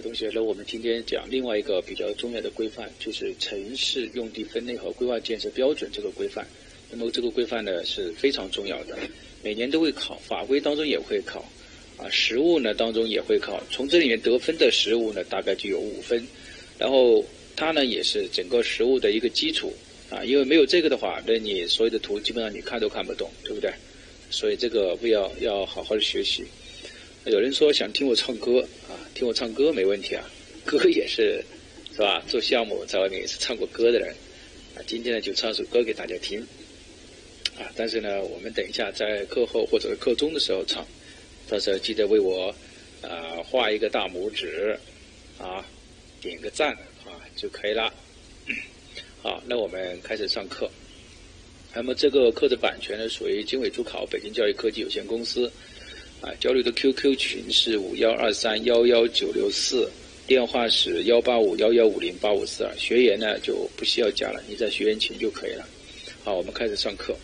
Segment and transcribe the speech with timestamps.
[0.00, 6.46] 同学，那我们今天讲另外一个比较重要的规范，就是城市用地分类和规划建设标准这个规范。
[6.88, 8.96] 那么这个规范呢是非常重要的，
[9.42, 11.40] 每年都会考，法规当中也会考，
[11.96, 13.60] 啊，实务呢当中也会考。
[13.72, 16.24] 从这里面得分的实务呢，大概就有五分，
[16.78, 17.24] 然后
[17.56, 19.72] 它呢也是整个实务的一个基础，
[20.10, 23.68] 啊，因为没有这个的话，那你所有的图基本上你看都看不懂，对不对？
[24.30, 26.44] 所以这个不要要好好的学习。
[27.28, 30.24] 有人说想听我唱歌啊，听我唱歌没问题啊，
[30.64, 31.44] 歌也是，
[31.92, 32.24] 是吧？
[32.26, 34.08] 做项目在外面也是唱过歌的人，
[34.74, 36.40] 啊，今天呢就唱首歌给大家听，
[37.58, 40.86] 啊，但是呢，我们等一下在课后或者课中的时候唱，
[41.48, 42.48] 到时候记得为我
[43.02, 44.78] 啊画一个大拇指，
[45.38, 45.62] 啊，
[46.22, 46.72] 点个赞
[47.04, 47.92] 啊就可以了。
[49.22, 50.70] 好，那我们开始上课。
[51.74, 55.52] 那么这个课的版权呢，属于经纬主考北京教育科技有限公司。
[56.20, 59.88] 啊，交流的 QQ 群是五幺二三幺幺九六四，
[60.26, 62.76] 电话是幺八五幺幺五零八五四二。
[62.76, 65.64] 学员呢就不需要加了，你在学员群就可以了。
[66.24, 67.16] 好，我们开始上课。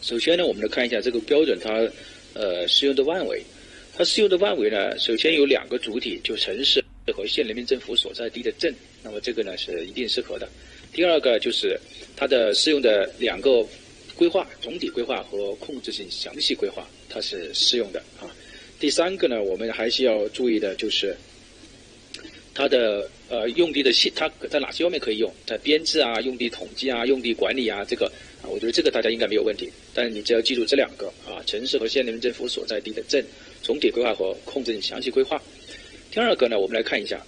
[0.00, 1.86] 首先呢，我们来看一下这个标准它
[2.32, 3.42] 呃适用的范围。
[3.96, 10.48] 它适用的范围呢，首先有两个主体，就城市和县人民政府所在地的镇，那么这个呢是一定适合的。
[10.92, 11.78] 第二个就是
[12.16, 13.66] 它的适用的两个
[14.18, 16.86] 规划，总体规划和控制性详细规划。
[17.08, 18.28] 它是适用的啊。
[18.78, 21.16] 第三个呢，我们还是要注意的，就是
[22.52, 25.32] 它的呃用地的系，它在哪些方面可以用？
[25.46, 28.06] 在编制啊、用地统计啊、用地管理啊，这个
[28.42, 29.70] 啊，我觉得这个大家应该没有问题。
[29.94, 33.24] 但你只要记住这两个啊：城市和县人民政府所在地的镇
[33.62, 35.40] 总体规划和控制性详细规划。
[36.10, 37.24] 第二个呢，我们来看一下，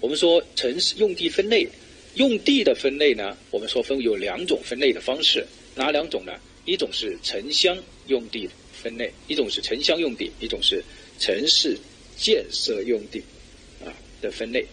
[0.00, 1.68] 我们说城市用地分类，
[2.14, 5.44] 用地的分类呢，我们说分有两种分类的方式，
[5.78, 6.32] 哪两种呢？
[6.66, 8.50] 一种是城乡用地。
[8.80, 10.80] 分类一种是城乡用地，一种是
[11.18, 11.76] 城市
[12.16, 13.20] 建设用地，
[13.84, 13.90] 啊
[14.22, 14.64] 的分类，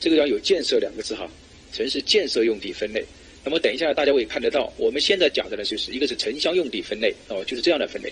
[0.00, 1.30] 这个要有建设两个字哈，
[1.70, 3.04] 城市建设用地分类。
[3.44, 8.10] 那么等一下大家会看得到，我们现在讲的呢就是一个是城乡用地分类哦，就是这样的分类。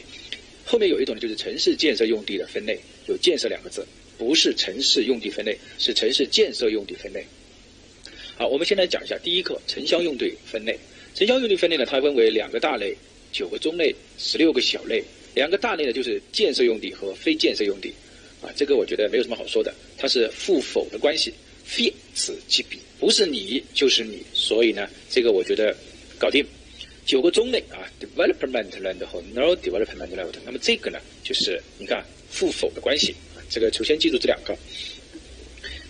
[0.67, 3.83] 后面有一种呢就是城市建设用地的分类，有建设两个字，
[4.19, 7.25] 不是城市用地分类，是城市建设用地分类。
[8.37, 10.79] 好，我们先来讲一下第一个城乡用地分类。
[11.15, 12.97] 城乡用地分类呢，它分为两个大类，
[13.33, 15.03] 九个中类，十六个小类。
[15.35, 17.93] 两个大类呢，就是建设用地和非建设用地，
[18.43, 21.33] 啊，这个我觉得没有什么好说的，它是负否的关系，
[21.65, 25.77] 非此即彼，不是你就是你，所以呢，这个我觉得
[26.19, 26.45] 搞定。
[27.07, 33.15] 九个中类啊，development land 和 no development land，那么这个呢，就是你看负否的关系，
[33.49, 34.57] 这个首先记住这两个。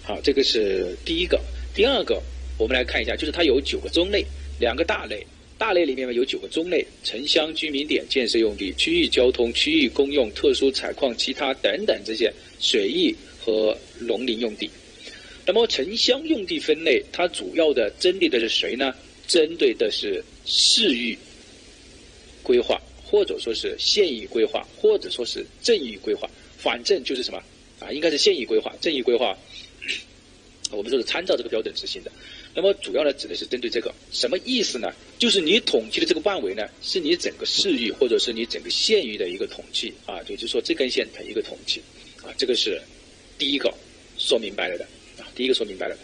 [0.02, 1.38] 好，这个是第一个，
[1.74, 2.22] 第二个
[2.58, 4.24] 我们来看一下，就是它有九个中类，
[4.60, 5.26] 两个大类。
[5.58, 14.70] 大类里面呢有九个中类：城乡居民点建设用地、区域交通、区域公用、特殊采矿、其他等等这些水域和农林用地。
[15.44, 18.94] 那么城乡用地分类，它主要的针对的是谁呢？
[19.26, 21.16] 针对的是市域
[22.42, 26.28] 规划，或者说是县域规划，或者说是镇域规划。
[26.56, 27.42] 反正就是什么
[27.80, 27.92] 啊？
[27.92, 29.36] 应该是县域规划、镇域规划。
[30.72, 32.10] 我们说是参照这个标准执行的。
[32.52, 34.92] 那么主要呢，指的是针对这个什么意思呢？
[35.18, 41.80] 就是你统计的这个范围呢，是你整个市域或者是你整个县域的一个统计啊，也就是说这根线的一个统计
[42.22, 42.80] 啊，这个是
[43.38, 43.72] 第一个
[44.18, 44.84] 说明白了的
[45.18, 45.96] 啊，第一个说明白了。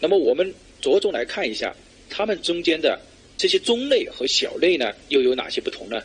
[0.00, 1.74] 那么我们着重来看一下，
[2.10, 3.00] 它们中间的
[3.38, 6.02] 这些中类和小类呢，又有哪些不同呢？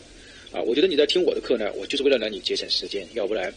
[0.52, 3.52] 啊，我觉得你在听我的课呢，我就是为了让你节省时间，要不然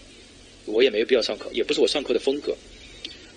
[0.65, 2.57] 我也没有必要上课，也不是我上课的风格。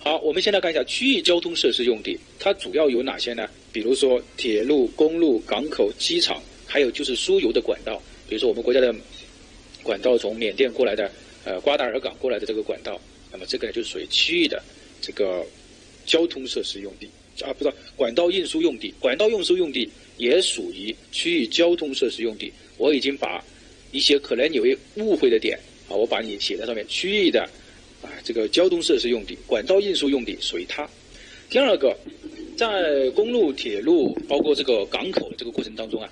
[0.07, 3.49] 好，我们先来看一下区域交通设施用地，它主要有哪些呢？
[3.73, 7.99] 比如说铁路、公路、港口、机场，还有就是输油的管道，
[8.29, 8.93] 比如说我们国家的
[9.81, 11.11] 管道从缅甸过来的，
[11.43, 13.01] 呃，瓜达尔港过来的这个管道，
[13.31, 14.61] 那么这个就属于区域的
[15.01, 15.43] 这个
[16.05, 17.09] 交通设施用地
[17.43, 22.53] 啊，不是管道运输用地，管道运输用地也属于区域交通设施用地。
[22.77, 23.43] 我已经把
[23.91, 25.57] 一些可能你会误会的点
[25.89, 27.49] 啊，我把你写在上面，区域的。
[28.25, 30.89] 这个交通设施用地、管道运输用地属于它。
[31.47, 31.95] 第二个，
[32.57, 36.09] 在公路、铁路，包括这个港口的这个过程当中啊，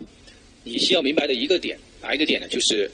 [0.64, 2.48] 你需要明白的一个点，哪一个点呢？
[2.48, 2.90] 就是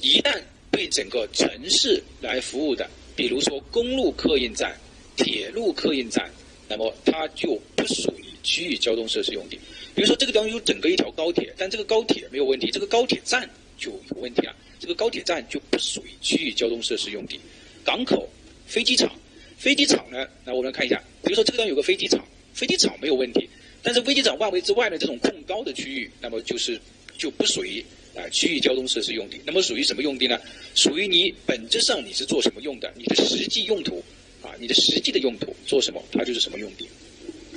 [0.00, 0.40] 一旦
[0.70, 4.72] 对整个城市来服务的，比如说公路客运站、
[5.16, 6.30] 铁路客运站，
[6.68, 9.58] 那么它就不属于区域交通设施用地。
[9.96, 17.40] 比如说这个地方有整个一条高铁，但这个高铁没有问题，这个高铁站就有问题了，这个高铁站就不属于区域交通设施用地。
[17.84, 18.28] 港口、
[18.66, 19.10] 飞机场，
[19.56, 20.26] 飞机场呢？
[20.44, 23.48] 那我们看一下，比如说这个地方有个飞机场，飞机场没有问题，
[23.82, 26.80] 但是飞机场范围之外的这种控高的区域，那么就是
[27.16, 27.84] 就不属于
[28.14, 29.40] 啊区域交通设施用地。
[29.44, 30.38] 那么属于什么用地呢？
[30.74, 32.92] 属于你本质上你是做什么用的？
[32.96, 34.02] 你的实际用途
[34.42, 36.88] 啊你的实际的用途做什么，它就是什么用地。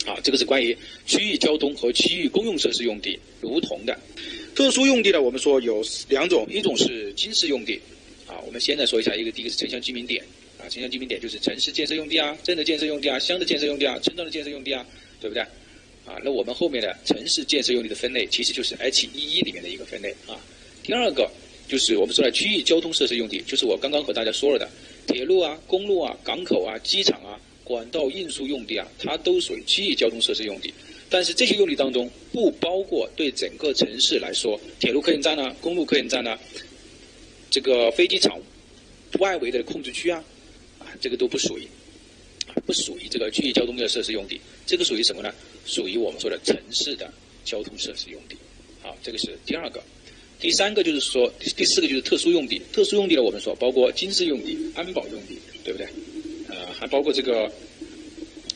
[0.05, 3.97] 啊，这个是关于区域交通和区域公用设施用地如同的。
[4.55, 7.79] 特殊用地呢，我们说有两种，一种是军事用地。
[8.25, 10.23] 啊，我们现在说一下，一个第一个是城乡居民点。
[10.69, 14.85] 城乡居民点就是城市建设用地啊，镇的建设用地啊，乡的建设用地啊，村庄的建设用地啊，
[15.19, 15.41] 对不对？
[16.05, 20.39] 啊，那我们后面的城市建设用地的分类，其实就是 H 一一里面的一个分类啊。
[20.83, 21.29] 第二个
[21.67, 24.69] 就是我们说的区域交通设施用地，就是我刚刚和大家说了的，
[25.07, 27.39] 铁路啊、公路啊、港口啊、机场啊。
[27.67, 30.73] 管道运输用地啊，它都属于区域交通设施用地，
[31.09, 36.39] 但是这些用地当中不包括对整个城市来说，铁路客运站啊、公路客运站啊、
[37.49, 38.39] 这个飞机场
[39.19, 40.23] 外围的控制区，啊，
[40.99, 41.67] 这个都不属于，
[42.65, 44.39] 不属于这个区域交通的设施用地。
[44.65, 45.33] 这个属于什么呢？
[45.65, 47.11] 属于我们说的城市的
[47.45, 48.35] 交通设施用地。
[48.81, 49.83] 好，这个是第二个。
[50.39, 52.61] 第三个就是说，第四个就是特殊用地。
[52.71, 55.87] 特殊用地呢，我们说包括军事用地、安保用地，对不对？
[56.79, 57.45] 还包括这个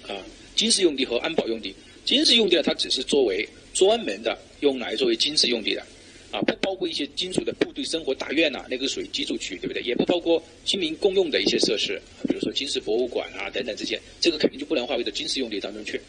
[0.08, 0.14] 啊，
[0.56, 1.74] 军事用地和安保用地。
[2.06, 5.84] 军事用地呢，它只是作为专门的用来作为军事用地的，
[6.32, 9.82] 啊，不包括一些金属的部队生活大院呐，那个属于居住区，对不对？
[9.84, 16.00] 也不包括居民共用的一些设施，比如说军事博物馆啊等等这些，这个肯定就不能划归到军事用地当中去。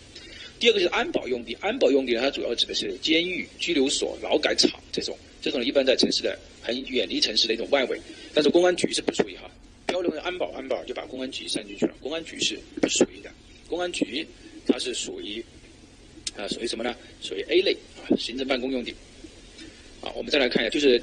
[0.61, 8.01] 第二个就是安保用地，安保用地呢，它主要指的是监狱、拘留所、劳改场这种，这种一般在城市的很远离城市的一种外围，
[8.33, 9.51] 但是公安局是不属于哈。
[9.87, 11.93] 标准为安保，安保就把公安局算进去了。
[12.01, 13.31] 公安局是不属于的，
[13.69, 14.25] 公安局
[14.67, 15.45] 它是属于
[16.37, 16.95] 啊，属于什么呢？
[17.21, 18.95] 属于 A 类啊，行政办公用地。
[20.03, 21.03] 啊，我们再来看一下，就是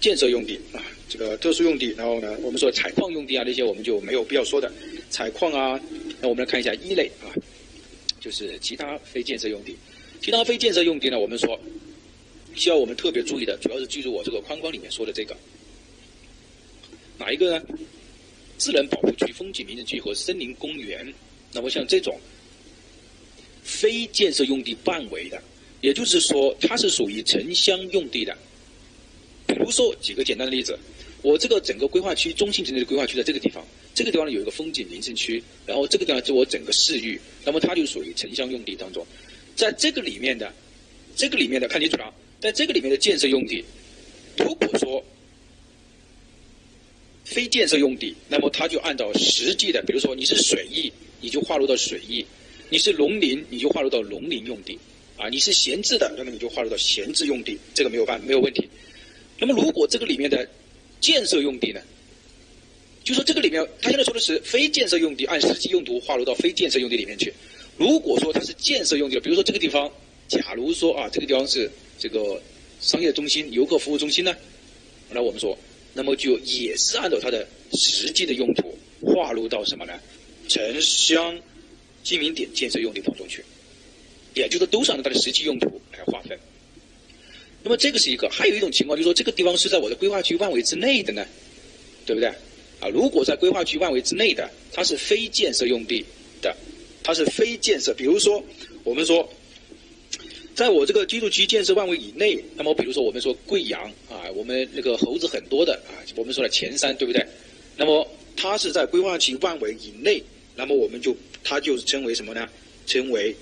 [0.00, 1.94] 建设用地啊，这个特殊用地。
[1.96, 4.72] 然后呢，我们说采矿用地啊，那些我们就没有必要说的。
[5.10, 5.80] 采矿啊，
[6.20, 7.30] 那我们来看一下一类啊，
[8.18, 9.76] 就是其他非建设用地。
[10.20, 11.58] 其他非建设用地呢，我们说
[12.54, 15.36] 需要我们特别注意的，主要是记住我这个框框里面说的这个，
[17.18, 17.64] 哪一个呢？
[18.58, 21.10] 自然保护区、风景名胜区和森林公园，
[21.50, 22.20] 那么像这种
[23.62, 25.42] 非建设用地范围的，
[25.80, 28.36] 也就是说它是属于城乡用地的。
[29.46, 30.78] 比如说几个简单的例子，
[31.22, 39.04] 我这个整个规划区中心城市的规划区在这个地方，这个地方呢有一个风景名胜区，然后这个地方是我整个市域，那么它就属于城乡用地当中。
[39.56, 40.52] 在这个里面的，
[41.16, 43.64] 这个里面的看清楚了，在这个里面的建设用地，
[44.38, 45.02] 如果说。
[47.22, 52.24] 非建设用地，那么它就按照实际的，比如说你是水域，你就划入到水域；
[52.70, 54.76] 你是农林，你就划入到农林用地；
[55.20, 58.66] 啊，你是闲置的，那么你就划入到闲置用地，这个没有办没有问题。
[59.38, 60.48] 那么如果这个里面的
[60.98, 61.80] 建设用地呢，
[63.04, 67.32] 就说这个里面，他现在说的是非建设用地，按实际用途划入到非建设用地里面去。
[67.76, 69.92] 如果说它是建设用地，比如说这个地方，
[70.26, 72.40] 假如说啊，这个地方是这个
[72.80, 74.34] 商业中心、游客服务中心呢，
[75.10, 75.56] 那我们说。
[75.92, 79.92] 那么就也是按照它的实际的用途划入到什么呢？
[80.46, 81.36] 城乡
[82.04, 83.44] 居民点建设用地当中去，
[84.34, 86.38] 也就是都是按照它的实际用途来划分。
[87.62, 91.26] 那么这个是一个，还有一种情况就是说，这个地方是在我的规划区范围之内的呢，
[92.06, 92.28] 对不对？
[92.80, 96.04] 啊，如果在规划区范围之内的，它是非建设用地
[96.40, 96.56] 的，
[97.02, 98.42] 它是非建设，比如说
[98.84, 99.28] 我们说。
[100.52, 103.80] 在我这个居住区建设范围以内，那么比如说我们说贵阳
[104.10, 107.24] 啊，我们那个猴子很多的啊，我们说的前山，对不对？
[107.78, 108.06] 那么
[108.36, 110.22] 它是在规划区范围以内，
[110.56, 112.46] 那么我们就它就称为什么呢？
[112.86, 113.34] 称为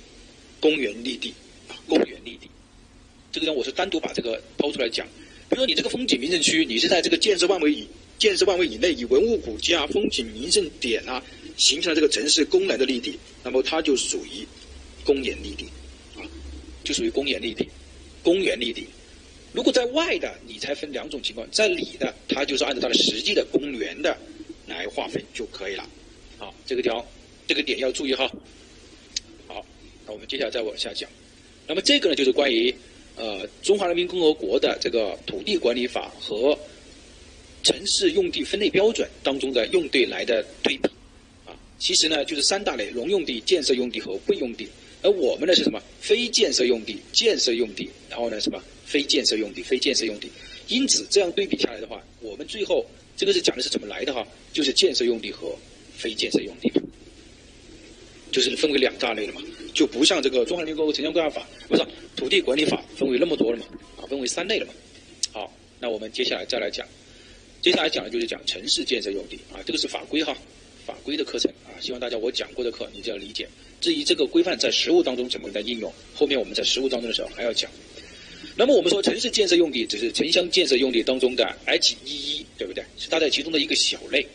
[0.60, 1.34] 公园绿地
[1.68, 2.48] 啊，公园绿地。
[3.32, 5.06] 这个呢，我是单独把这个抛出来讲。
[5.48, 7.86] 比如说你这个风景名胜区，你是在这个建设范围以
[8.18, 11.22] 建设范围以内，以文物古迹啊、风景名胜点啊，
[11.56, 14.46] 形成了这个城市功能的绿地，那么它就属于
[15.04, 15.64] 公园绿地。
[16.16, 16.22] 啊
[16.84, 17.68] 就属于公园绿地，
[18.22, 18.86] 公园绿地。
[19.52, 24.16] 如果在外的，你才分两种情况，在里的，它就是按照它的实际的公园的
[24.66, 25.86] 来划分就可以了。
[26.38, 27.06] 好，这个条，
[27.46, 28.30] 这个点要注意哈。
[30.08, 31.08] 那我们接下来再往下讲。
[31.66, 32.74] 那么这个呢，就是关于
[33.14, 36.58] 呃中华人民共和国的这个土地管理法和
[37.62, 40.88] 城市用地分类标准当中的用地来的对比。
[41.44, 44.66] 啊，其实呢就是三大类：农用地、建设用地和贵用地。
[45.02, 45.80] 而我们呢是什么？
[46.00, 48.60] 非建设用地、建设用地，然后呢什么？
[48.86, 50.28] 非建设用地、非建设用地。
[50.68, 52.84] 因此这样对比下来的话，我们最后
[53.14, 54.26] 这个是讲的是怎么来的哈？
[54.54, 55.54] 就是建设用地和
[55.96, 56.72] 非建设用地，
[58.32, 59.42] 就是分为两大类了嘛，
[59.78, 63.64] 就不像这个《中华人民共和国城乡规划法》不是土地管理法分为那么多了嘛，
[63.96, 64.72] 啊，分为三类了嘛。
[65.30, 66.84] 好，那我们接下来再来讲，
[67.62, 70.36] 接下来讲的就是讲城市建设用地啊，这个是法规哈，
[70.84, 73.48] 法规的课程啊，希望大家我讲过的课你就要理解。
[73.80, 77.70] 至于这个规范在实务当中怎么来应用，后面我们在实务当中的时候还要讲。
[78.56, 82.82] 那么我们说城市建设用地只是城乡建设用地当中的 H 一一，对不对？
[82.98, 84.26] 是它在其中的一个小类。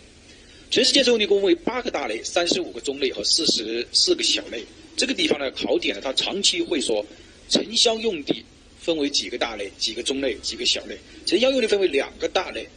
[0.72, 4.64] 城市建设用地共为八个大类、三十五个中类和四十四个小类。
[4.96, 7.06] 这个地方呢，考点呢，它长期会说
[7.50, 8.44] 城乡用地
[8.80, 10.98] 分为几个大类、几个中类、几个小类。
[11.26, 12.68] 城乡用地分为两个大类、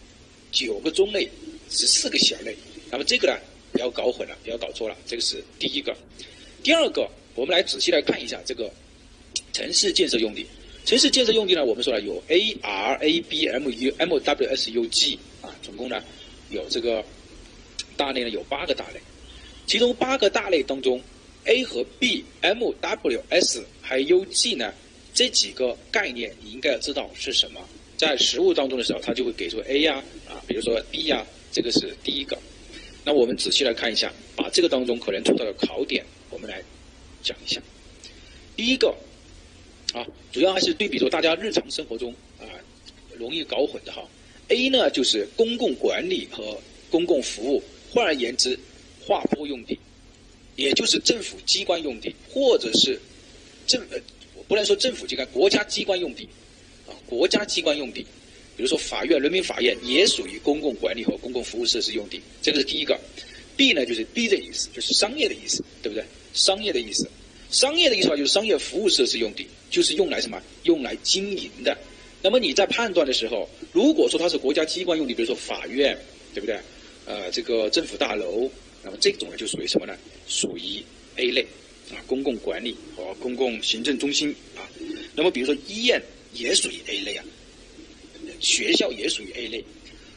[0.51, 1.29] 九个中类、
[1.71, 2.57] 十四个小类。
[2.91, 3.39] 那么这个呢，
[3.73, 4.97] 不要搞混了，不要搞错了。
[5.07, 5.97] 这个是第一个。
[6.63, 8.71] 第二个，我们来仔细来看一下这个
[9.53, 10.47] 城市建设用地。
[10.85, 16.03] 城市建设用地呢，我们说了有 A、R、A、B、M、U、M、W、S、U、G 啊，总共呢
[16.51, 17.05] 有这个。
[17.99, 19.01] 大类呢有八个大类，
[19.67, 21.01] 其中八个大类当中
[21.47, 24.73] ，A 和 B、M、W、S 还有 U、G 呢
[25.15, 27.61] 这几个概念你应该知道是什么。
[27.97, 32.39] 在实物当中的时候，它就会给出 A 呀啊，比如说 B 呀，这个是第一个。
[33.05, 36.63] 那我们仔细来看一下，把这个当中可能出到的考点，我们来
[37.23, 37.63] 讲一下。
[38.55, 38.95] 第一个
[39.95, 42.45] 啊，主要还是对比着大家日常生活中啊
[43.17, 44.07] 容易搞混的哈。
[44.49, 46.59] A 呢就是公共管理和
[46.91, 47.63] 公共服务。
[47.89, 48.59] 换而言之，
[49.01, 49.79] 划拨用地，
[50.57, 52.99] 也就是政府机关用地，或者是
[53.67, 53.99] 政呃，
[54.49, 56.29] 不能说政府机关，国家机关用地，
[56.87, 58.01] 啊，国家机关用地，
[58.57, 62.99] 比如说法院、人民法院也属于公共管理和公共服务设施用地，这个是第一个。
[63.57, 66.05] B 呢，就是 B 的意思，就是商业的意思，对不对？
[66.35, 67.09] 商业的意思，
[67.51, 70.43] 商业的意思话就是商业服务设施用地，就是用来什么？
[70.65, 71.75] 用来经营的。
[72.23, 75.97] 那么你在判断的时候，如果说它是国家机关用地，比如说法院，
[76.35, 76.59] 对不对？
[77.07, 78.51] 呃，这个政府大楼，
[78.87, 79.97] 那么这种呢就属于什么呢？
[80.29, 80.81] 属于
[81.17, 81.45] A 类，
[81.91, 84.63] 啊，公共管理和公共行政中心啊。
[85.13, 86.01] 那么比如说医院
[86.33, 87.25] 也属于 A 类啊，
[88.39, 89.65] 学校也属于 A 类。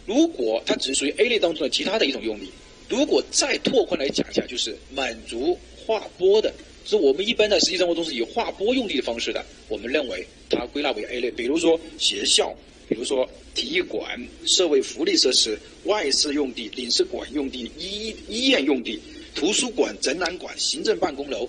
[0.05, 2.45] 如果它只是属于 A 类当中的其他的一种用地，
[2.87, 6.53] 如果再拓宽来讲一下，就是满足划拨的，
[6.85, 11.31] 是我们一般在实际生活中是以划拨用地的方式的，我们认为它归纳为 A 类。
[11.31, 12.55] 比如说学校。
[12.89, 18.99] 比如说体育馆、社会福利设施、外事用地、领事馆用地、医医院用地、
[19.35, 21.47] 图书馆、展览馆、行政办公楼，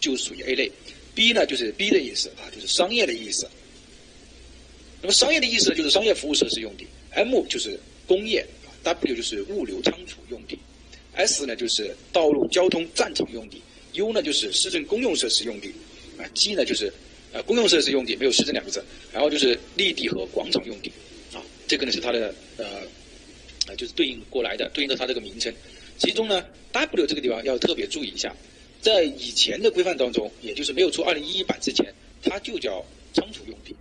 [0.00, 0.72] 就属于 A 类。
[1.14, 3.46] B 呢，就是 B 的意思啊，就是商业的意思。
[5.02, 6.86] 那么商业的意思呢，就是商业服务设施用地。
[7.10, 8.46] M 就是工业
[8.82, 10.58] ，W 就是物流仓储用地
[11.14, 13.60] ，S 呢就是道路交通战场用地
[13.92, 15.68] ，U 呢就是市政公用设施用地，
[16.16, 16.90] 啊，G 呢就是。
[17.32, 18.82] 呃，公用设施用地没有市政两个字，
[19.12, 20.90] 然后就是绿地和广场用地，
[21.34, 22.64] 啊，这个呢是它的呃，
[23.66, 25.52] 呃，就是对应过来的，对应的它这个名称。
[25.98, 28.34] 其中呢，W 这个地方要特别注意一下，
[28.80, 31.92] 在以前的规范当中，也就是没有出二零一一版之前，
[32.22, 33.74] 它就叫仓储用地。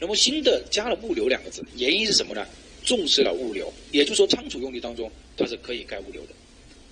[0.00, 2.46] 那么新的加了物流两个字，原因是什么呢？
[2.84, 6.32] 重视了物流，也就是说仓储用地当中它是可以盖物流的，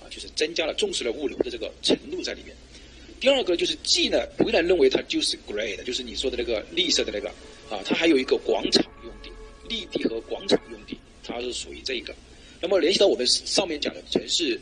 [0.00, 2.54] 啊，就是增加了重视了物流的这个程度在里面。
[3.18, 7.28] 第二个就是 G 呢，不能认为它就是 grey 的，就是你说的那个绿色的那个
[7.70, 9.30] 啊，它还有一个广场用地、
[9.68, 12.14] 绿地和广场用地，它是属于这一个。
[12.60, 14.60] 那么联系到我们上面讲的城市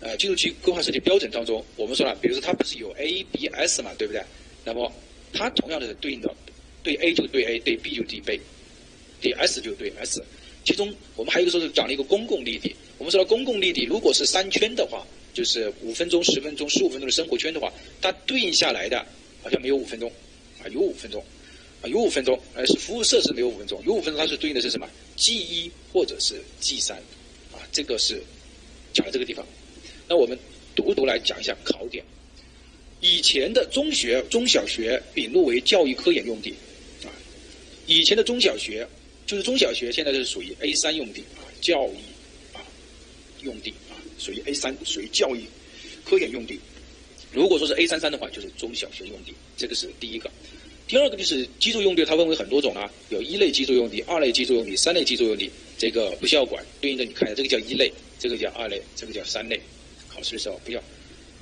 [0.00, 4.22] 呃居住区规划设计标准当中，我们说了，比如说它不是有 A、B、S 嘛，对不对？
[4.64, 4.90] 那么
[5.32, 6.32] 它同样的对应的
[6.82, 8.40] 对 A 就对 A，对 B 就对 B，
[9.20, 10.22] 对 S 就对 S。
[10.64, 15.04] 其中我们还有一个说是讲了一个公共绿地，我们说了公共绿地如果是三圈的话。
[15.36, 19.04] 就是五分钟、十分钟、十五分钟的生活圈的话，它对应下来的
[19.42, 20.10] 好像没有五分钟，
[20.62, 21.22] 啊，有五分钟，
[21.82, 26.96] 啊，有五分钟，呃，是服务设施没有五分钟，有五分钟它是对应的是什么？G 一或者是 G 三，
[27.52, 28.22] 啊，这个是
[28.94, 29.46] 讲的这个地方。
[30.08, 30.38] 那我们
[30.74, 32.02] 读读来讲一下考点。
[33.02, 36.54] 以前的中学、中小学并入为教育科研用地，
[37.04, 37.12] 啊，
[37.86, 38.88] 以前的中小学
[39.26, 42.64] 就是中小学，现在是属于 A 三用地啊，教育啊
[43.42, 43.74] 用地。
[44.18, 45.42] 属于 A 三，属于教育
[46.04, 46.58] 科研用地。
[47.32, 50.30] 如果说是 A 三三的话，就是中小学用地，这个是第一个。
[50.88, 55.50] 第二个就是居住用地，它分为很多种啊，有一类居住用地、二类居住用地、三类居住用地。
[55.76, 59.60] 这个不需要管，对应的你看一下，这个叫一类，这个叫二类，这个叫三类。
[60.08, 60.82] 考试的时候不要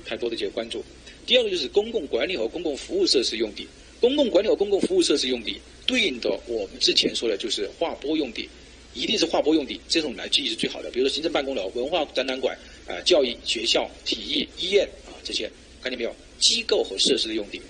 [0.05, 0.83] 太多的去关注。
[1.25, 3.67] 第二个就是公共管理和公共服务设施用地，
[4.01, 8.49] 公共管理和公共服务设施用地对应的我们之前说的就是划拨用地。
[8.95, 10.89] 一定是划拨用地，这种来记忆是最好的。
[10.89, 15.51] 比如说行政办公楼、文化展览馆、啊教育学校、体育医院啊这些，
[15.83, 16.15] 看见没有？
[16.39, 17.61] 机构和设施的用地，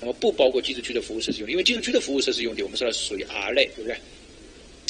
[0.00, 3.96] 那么不包括居住区的服务设施用地，因为居住区的服务设施用地，我们说的是属于 R 类，对不对？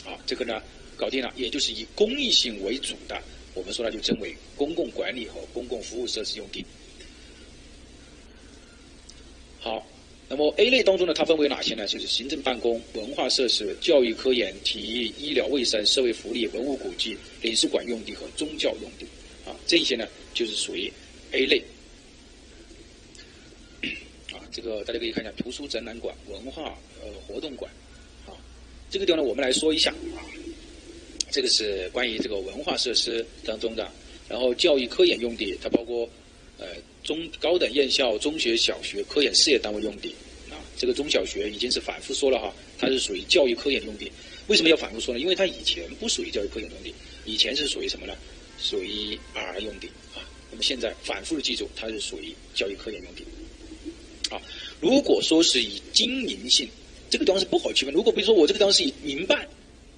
[0.04, 0.62] 好，这个呢
[0.96, 3.20] 搞定了，也就是以公益性为主的，
[3.54, 6.64] 我们说它就称为公共管理和公共服务设施用地。
[9.60, 9.86] 好。
[10.28, 11.86] 那么 A 类当中呢，它分为哪些呢？
[11.86, 19.06] 就是行政办公、文化设施、教育科研、体育、医疗卫生、社会福利、文物古迹、领事馆用地和宗教用地，
[19.48, 20.04] 啊，这些呢
[20.34, 20.92] 就是属于
[21.30, 21.62] A 类。
[24.32, 27.70] 啊，这个大家可以看一下图书展览馆、文化呃活动馆，
[28.26, 28.34] 啊，
[28.90, 30.18] 这个地方呢我们来说一下啊，
[31.30, 33.88] 这个是关于这个文化设施当中的
[34.28, 36.08] 然后教育科研用地，它包括
[36.58, 36.66] 呃
[37.02, 40.14] 中高等院校、中学、小学、科研事业单位用地
[40.50, 40.56] 啊。
[40.76, 44.10] 这个中小学已经是反复说了哈，它是属于教育科研用地。
[44.48, 45.20] 为什么要反复说呢？
[45.20, 46.94] 因为它以前不属于教育科研用地，
[47.24, 48.14] 以前是属于什么呢？
[48.58, 50.22] 属于 R 用地啊。
[50.50, 53.24] 那么现在反复的记住，它是属于教育科研用地。
[54.34, 54.40] 啊，
[54.80, 56.68] 如果说是以经营性，
[57.08, 57.94] 这个地方是不好区分。
[57.94, 59.46] 如果比如说我这个地方是以民办，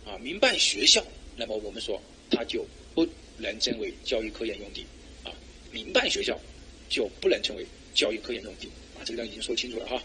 [0.05, 1.03] 啊，民办学校，
[1.37, 2.01] 那么我们说
[2.31, 4.85] 它就不能称为教育科研用地，
[5.71, 6.39] 民办学校
[6.89, 10.03] 就不能成为教育科研用地，啊，这个已经说清楚了哈。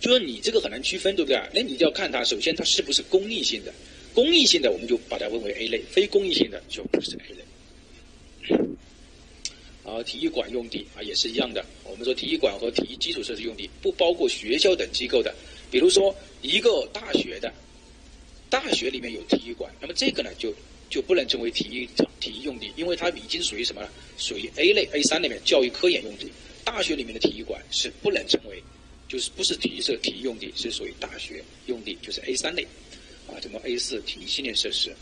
[0.00, 1.40] 就说你这个很难区分，对不对？
[1.54, 3.72] 那你就要看它，首先它是不是公益性的，
[4.12, 8.58] 公益性的我们就把它分为 A 类，非公益性的就不是 A 类。
[9.84, 11.64] 啊，体育馆用地啊也是一样的。
[11.84, 15.32] 我们说体育馆和体育基础设施用地不包括学校等机构的，
[15.70, 17.52] 比如说一个大学的，
[18.50, 20.52] 大学里面有体育馆，那么这个呢就
[20.92, 23.88] 就不能称为体育场、体育用地，因为它已经属于什么呢？
[24.18, 26.30] 属于 A 类 A 三里面教育科研用地。
[26.64, 28.62] 大学里面的体育馆是不能称为，
[29.08, 32.62] 就是不是体育设体育用地，是属于大学用地，就是 A 三类。
[33.26, 34.94] 啊，什么 A 四体育训练设施。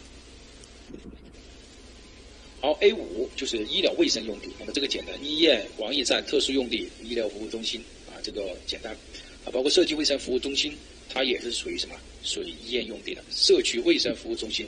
[2.60, 8.92] 好，A 五就是医疗卫生用地，那么这个简单，医院、防疫站、特殊用地、医疗服务中心啊，这个简单，
[9.44, 10.72] 啊，包括社区卫生服务中心，
[11.08, 11.96] 它也是属于什么？
[12.22, 14.66] 属于医院用地的社区卫生服务中心，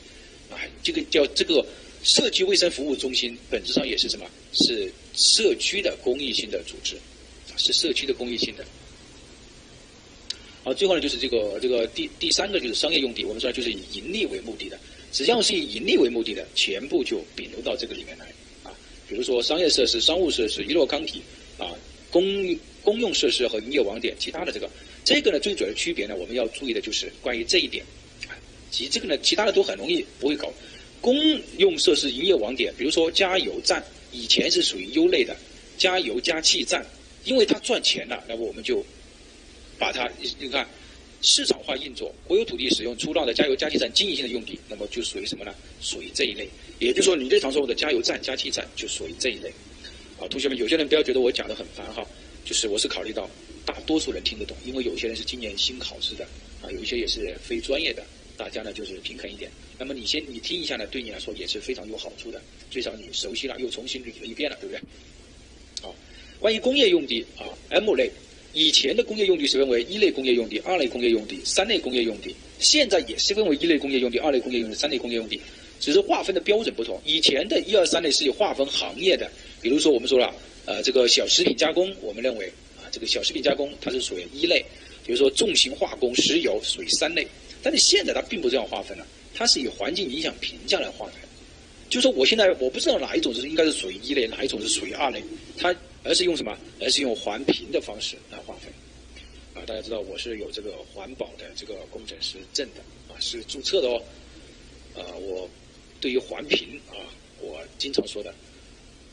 [0.53, 1.65] 啊，这个叫这个
[2.05, 4.27] 社区卫生服务中心，本质上也是什么？
[4.53, 6.97] 是社区的公益性的组织，
[7.57, 8.65] 是社区的公益性的。
[10.65, 14.79] 好，最后呢就是这个这个第第三个就是商业用地，我们说就是以盈利为目的的。
[15.11, 18.27] 只要是以盈利为目的的，全部就并入到这个里面来
[18.63, 18.73] 啊。
[19.09, 21.21] 比如说商业设施、商务设施、娱乐康体
[21.59, 21.69] 啊、
[22.11, 24.71] 公公用设施和营业网点，其他的这个，
[25.05, 27.85] 这个呢最主要的区别呢，我们要注意的就是关于这一点
[28.73, 28.75] 啊。
[28.75, 30.53] 其这个呢，其他的都很容易不会搞。
[31.01, 31.15] 公
[31.59, 35.37] 用设施、营业网点，比如说加油站，以前是属于优类的
[35.77, 36.85] 加油加气站，
[37.25, 38.85] 因为它赚钱了，那么我们就
[39.79, 40.67] 把它你看。
[41.25, 45.55] 市场化运作，国有土地使用出让的加油加气站经营性的用地，那么就属于什么呢？
[45.81, 46.49] 属于这一类。
[46.81, 49.53] 也就是说，你日常生活的加油站、加气站就属于这一类。
[50.19, 52.05] 好，同学们，有些人不要觉得我讲的很烦哈，
[52.45, 53.31] 就是我是考虑到
[53.65, 56.25] 大多数人听得懂，因为有些人是今年新考试的，
[56.61, 58.05] 啊，有一些也是非专业的，
[58.53, 59.51] 家呢就是平衡一点。
[59.79, 64.81] 那么你先你听一下呢，对你来说也是非常有好处的，最少你熟悉了，又重新捋了一遍了，对不对？
[65.81, 65.95] 好，
[66.39, 68.11] 关于工业用地啊，M 类。
[68.55, 75.41] 以前的工业用地是分为一类工业用地、二类工业用地、三类工业用地，现在也是分为一类工业用地、二类工业用地、三类工业用地，
[75.81, 77.01] 只是划分的标准不同。
[77.07, 80.35] 以前的一二三类是有划分行业的，比如说我们说了，
[80.67, 84.63] 呃，这个小食品加工，我们认为啊，这个小食品加工它是属于一类，
[85.07, 87.27] 比如说重型化工、石油属于三类。
[87.63, 91.15] 但是现在它并不这样划分了，它是以环境影响评价来划分，
[91.89, 95.23] 就是说我现在我不知道哪一种是应该是属于一类，哪一种是属于二类，
[95.57, 95.75] 它。
[96.05, 96.59] 而是用什么？
[96.81, 98.73] 而是用环评的方式来划分。
[99.55, 104.03] 啊，大家知道我是有这个环保的这个工程师证的，啊，是注册的哦。
[104.97, 105.49] 啊，我
[106.01, 106.99] 对于环评啊，
[107.39, 108.35] 我经常说的，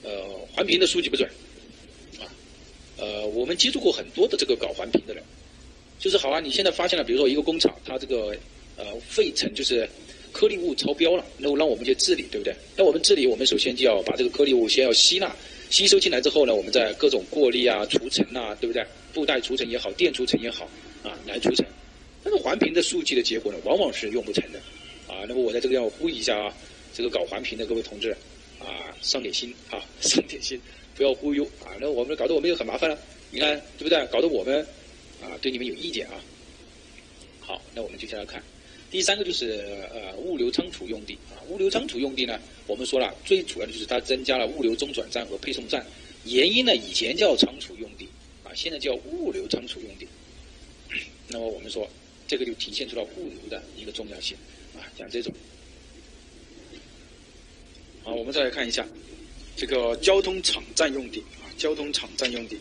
[0.01, 1.29] 呃，环评的书籍不准。
[2.19, 2.25] 啊，
[2.97, 5.23] 呃，我们接触过很多的这个搞环评的人，
[5.99, 8.35] 就是好啊，你现在发现了，比如说一个工厂，它这个
[8.77, 9.87] 呃废尘就是
[10.31, 12.55] 颗粒物超标了，那让我们去治理，对不对？
[12.77, 15.35] 那我们治理，我们首先就要把这个颗粒物先要吸纳。
[15.69, 18.83] 吸收进来之后呢，我们在各种过滤啊、除尘啊，对不对？
[19.13, 20.67] 布袋除尘也好，电除尘也好，
[21.03, 21.65] 啊，来除尘。
[22.23, 24.59] 但是环评的数据的结果呢，往往是用不成的，
[25.07, 26.53] 啊，那么我在这个要呼吁一下啊，
[26.93, 28.11] 这个搞环评的各位同志，
[28.59, 30.59] 啊，上点心啊， 上点心，
[30.95, 32.97] 不要忽悠啊，那我们搞得我们又很麻烦了，
[33.29, 34.03] 你看对不对？
[34.07, 34.65] 搞得我们
[35.21, 36.13] 啊，对你们有意见啊。
[37.41, 38.43] 好，那我们接下来看。
[38.91, 45.85] 第三个就是呃物流仓储用地啊，物流仓储用地呢，我们说了最主要的就是它增加了物流中转站和配送站，
[46.25, 48.07] 原因呢以前叫仓储用地
[48.43, 50.07] 啊，现在叫物流仓储用地。
[51.29, 51.87] 那么我们说
[52.27, 54.35] 这个就体现出了物流的一个重要性
[54.75, 55.31] 啊，讲这种。
[58.03, 58.87] 好，我们再来看一下
[59.55, 62.57] 这个交通场站用地啊，交通场站用地，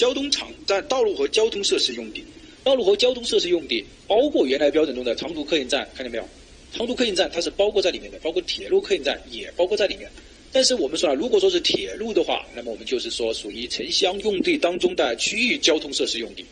[0.00, 2.24] 交通场站道路和交通设施用地。
[2.64, 6.26] 道路和交通设施用地包括原来标准中的长途客运站，看见没有？
[6.72, 10.10] 长途客运站它是包括在里面的，包括铁路客运站也包括在里面。
[10.50, 16.46] 但是我们说了，如果说是铁路的话，那么我们就是说属于城乡用地当中的区域交通设施用地。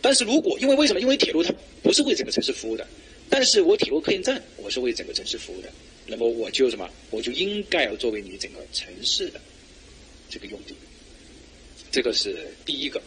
[0.00, 1.00] 但是如果因为为什么？
[1.02, 2.86] 因为铁路它不是为整个城市服务的，
[3.28, 5.70] 但是我铁路客运站我是为整个城市服务的，
[6.06, 6.88] 那么我就什么？
[7.10, 9.38] 我就应该要作为你整个城市的
[10.30, 10.74] 这个用地。
[11.92, 13.00] 这个是第一个。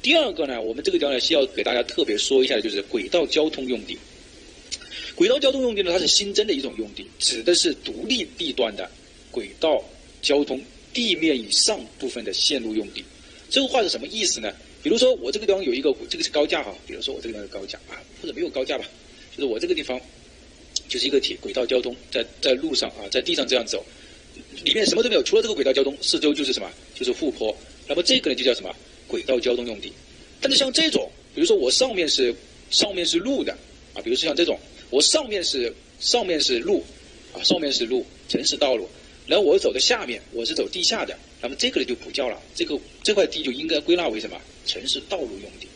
[0.00, 3.98] 第二个呢，我们这个地方呢需要给大家特别说一下的，就是轨道交通用地。
[5.14, 8.90] 轨道交通用地呢，它是新增的一种用地，指的是独立地段的
[9.30, 9.84] 轨道
[10.22, 10.60] 交通
[10.94, 13.04] 地面以上部分的线路用地。
[13.50, 14.52] 这个话是什么意思呢？
[14.82, 18.84] 比如说我这个地方有一个，这个是高架哈，比如说我这个地方是高架啊，或者没有高架吧，
[19.36, 20.00] 就是我这个地方
[20.88, 23.84] 就是一个铁轨道交通，在在路上啊，在地上这样走，
[24.64, 26.68] 里面什么都没有，除了这个轨道交通，四周就是什么？
[26.94, 27.54] 就是护坡。
[27.86, 28.74] 那么这个呢就叫什么？
[29.06, 29.92] 轨道交通用地。
[30.40, 32.34] 但是像这种，比如说我上面是
[32.70, 33.52] 上面是路的
[33.94, 34.58] 啊，比如说像这种，
[34.90, 36.84] 我上面是上面是路
[37.32, 38.88] 啊，上面是路，城市道路。
[39.26, 44.36] 然后我走的下面，我是走地下的，那么这个呢就不叫了，这个这块地就应该归纳为什么？
[44.66, 45.68] 城市道路用地。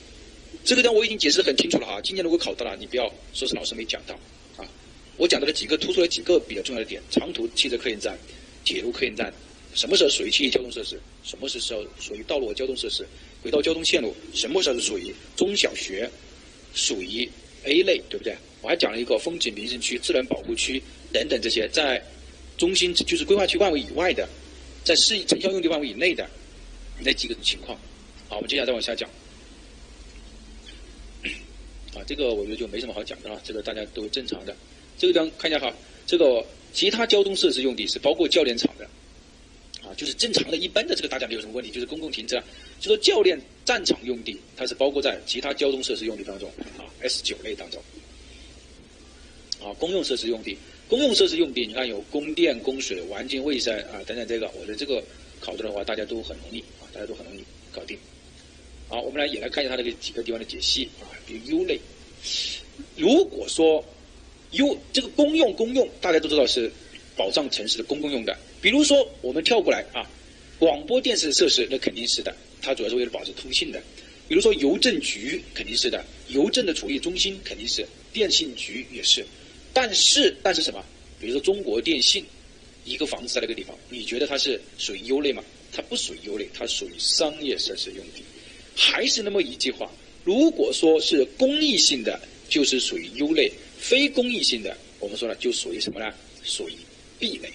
[0.65, 4.15] 这个呢我已经解释的很清楚了哈，今年如果考到了，你不要说是老师没讲到
[4.57, 4.69] 啊。
[5.17, 8.19] 我讲到了几个突出了几个比较重要的点：长途汽车客运站、
[8.65, 9.33] 铁路客运站，
[9.77, 10.99] 什么时候属于汽车交通设施？
[11.23, 13.07] 什么时候属于道路交通设施？
[13.43, 16.11] 轨道交通线路什么时候是属于中小学？
[16.75, 17.31] 属于
[17.63, 18.35] A 类，对不对？
[18.63, 22.03] 我还讲了一个风景名胜区、自然保护区等等这些在。
[22.59, 24.27] 中心就是规划区范围以外的，
[24.83, 26.27] 在市城乡用地范围以内的
[27.01, 27.79] 那几个情况。
[28.31, 29.07] 好，我们接下来再往下讲。
[31.93, 34.57] 啊，这个我觉得就没什么好讲的了，这个大家都正常的。
[34.97, 35.71] 这个地方看一下哈，
[36.07, 38.89] 这个其他交通设施用地是包括教练场的，
[39.87, 42.43] 啊，就是正常的一般的这个大家没有什么问题，就是公共停车，
[42.81, 47.81] 就说教练战场用地，它是包括在其他交通设施用地当中，啊，S 九类当中。
[49.63, 50.57] 啊，公用设施用地。
[50.89, 55.03] 公用设施用地，你看有供电、供水、环境卫生啊等等，这个我觉得这个
[55.41, 57.41] 考的话，大家都很容易啊，大家都很容易
[57.73, 57.99] 搞定。
[58.89, 61.81] 好，我们来也来看一下它这个几个地方的解析啊，比如 U 类。
[62.97, 63.85] 如果说
[64.53, 66.71] U 这个公用公用，大家都知道是
[67.17, 68.37] 保障城市的公共用的。
[68.67, 70.03] 比如说我们跳过来啊，
[70.59, 73.81] 广播电视设施那肯定是的，它主要是为了保持通信的。
[74.29, 79.25] 比如说邮政局肯定是的，邮政的处理中心肯定是，电信局也是。
[79.73, 80.85] 但是，但是什么？
[81.21, 82.25] 比如说中国电信，
[82.85, 85.45] 一个房子在那个地方，你觉得它是属于优类吗？
[85.71, 88.25] 它不属于优类，它属于商业设施用地。
[88.75, 89.89] 还是那么一句话，
[90.25, 93.49] 如果说是公益性的，就是属于优类；
[93.79, 96.13] 非公益性的，我们说了就属于什么呢？
[96.43, 96.73] 属于
[97.21, 97.49] B 类。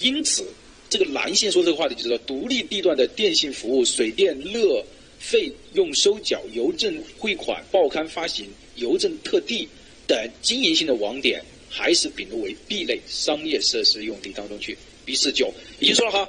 [0.00, 0.46] 因此
[0.90, 4.84] 这个蓝线说这个话题就是说，独立地段的电信服务、水电热
[5.18, 9.68] 费用收缴、邮政汇款、报刊发行、邮政特地。
[10.06, 14.76] 等经营性的网点还是并入为 B 类商业设施用地当中去。
[15.06, 16.20] B 四九已经说了哈，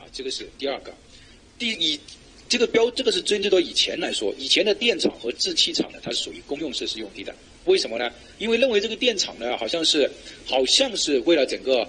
[0.00, 0.92] 啊，这个是第二个。
[1.56, 1.96] 第一，
[2.48, 7.32] 这个标这个是针对到以前来说，以前的电厂和制气厂呢，它是属于公用设施用地的。
[7.66, 8.10] 为什么呢？
[8.38, 10.10] 因为认为这个电厂呢，好像是
[10.44, 11.88] 好像是为了整个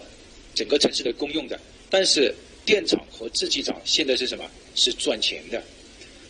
[0.54, 1.60] 整个城市的公用的。
[1.90, 2.34] 但是
[2.66, 4.46] 电厂和制气厂现在是什么？
[4.76, 5.62] 是赚钱的。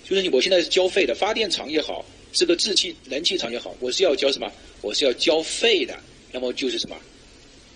[0.03, 2.05] 就是你我现在是交费的，发电厂也好。
[2.33, 4.49] 这个制气燃气厂也好，我是要交什么？
[4.81, 5.97] 我是要交费的。
[6.31, 6.95] 那么就是什么？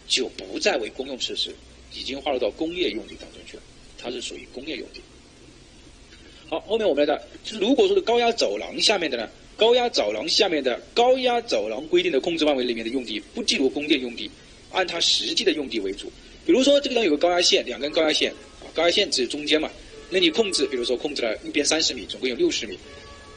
[0.07, 1.53] 就不再为公用设施，
[1.93, 3.63] 已经划入到工业用地当中去了。
[3.97, 5.01] 它是属于工业用地。
[6.47, 14.29] 好，后面我们来的，就是如果说是高压走廊下面的呢，高压走廊下面的高压走廊规定的控制范围里面的用地，不计入供电用地，
[14.71, 16.11] 按它实际的用地为主。
[16.45, 18.31] 比如说这个地方有个高压线，两根高压线，
[18.61, 19.69] 啊，高压线只中间嘛，
[20.09, 22.77] 那你控制，比如说控制了一边三十米，总共有六十米。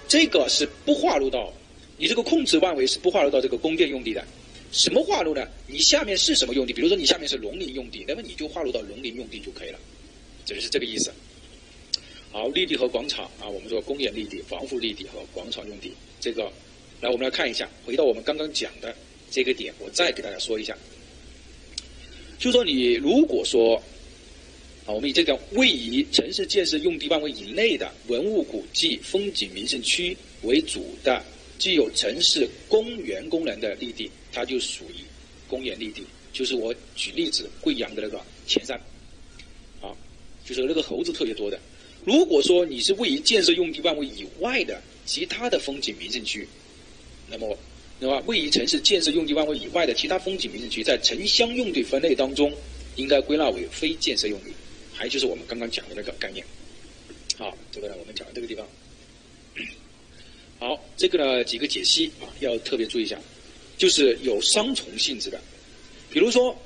[0.07, 1.53] 这个是不划入到，
[1.97, 4.25] 你这个控制范围是不划入到这个供电用地的。
[4.71, 5.47] 什么划入呢？
[5.67, 6.73] 你下面是什么用地？
[6.75, 9.79] 比如说你下面是农林用地，那么你就划入到农林用地就可以了，
[10.45, 11.11] 这就是这个意思。
[12.31, 16.53] 好，绿地和广场啊，我们说公园绿地、防护绿地和广场用地，这个，
[17.01, 18.95] 来我们来看一下，回到我们刚刚讲的
[19.31, 20.77] 这个点，我再给大家说一下，
[22.39, 23.83] 就说你如果说。
[24.87, 31.23] 啊，我们以这个位于城市建设用地范围以内的文物古迹、风景名胜区为主的，
[31.59, 35.05] 具有城市公园功能的绿地，它就属于
[35.47, 36.03] 公园绿地。
[36.33, 38.81] 就是我举例子，贵阳的那个前山，
[39.83, 39.93] 啊，
[40.43, 41.61] 就是那个猴子特别多的。
[42.07, 46.49] 如果说你是位于建设用地范围以外的其他的风景名胜区，
[47.29, 47.59] 那么，
[48.01, 52.53] 那么位于城市建设用地范围以外的其他风景名胜区，在城乡用地分类当中，
[52.97, 54.51] 应该归纳为非建设用地。
[54.93, 56.45] 还就是我们刚刚讲的那个概念，
[57.37, 58.67] 好，这个呢我们讲到这个地方，
[60.59, 63.17] 好，这个呢几个解析啊要特别注意一下，
[63.77, 65.41] 就是有双重性质的，
[66.11, 66.57] 比如说，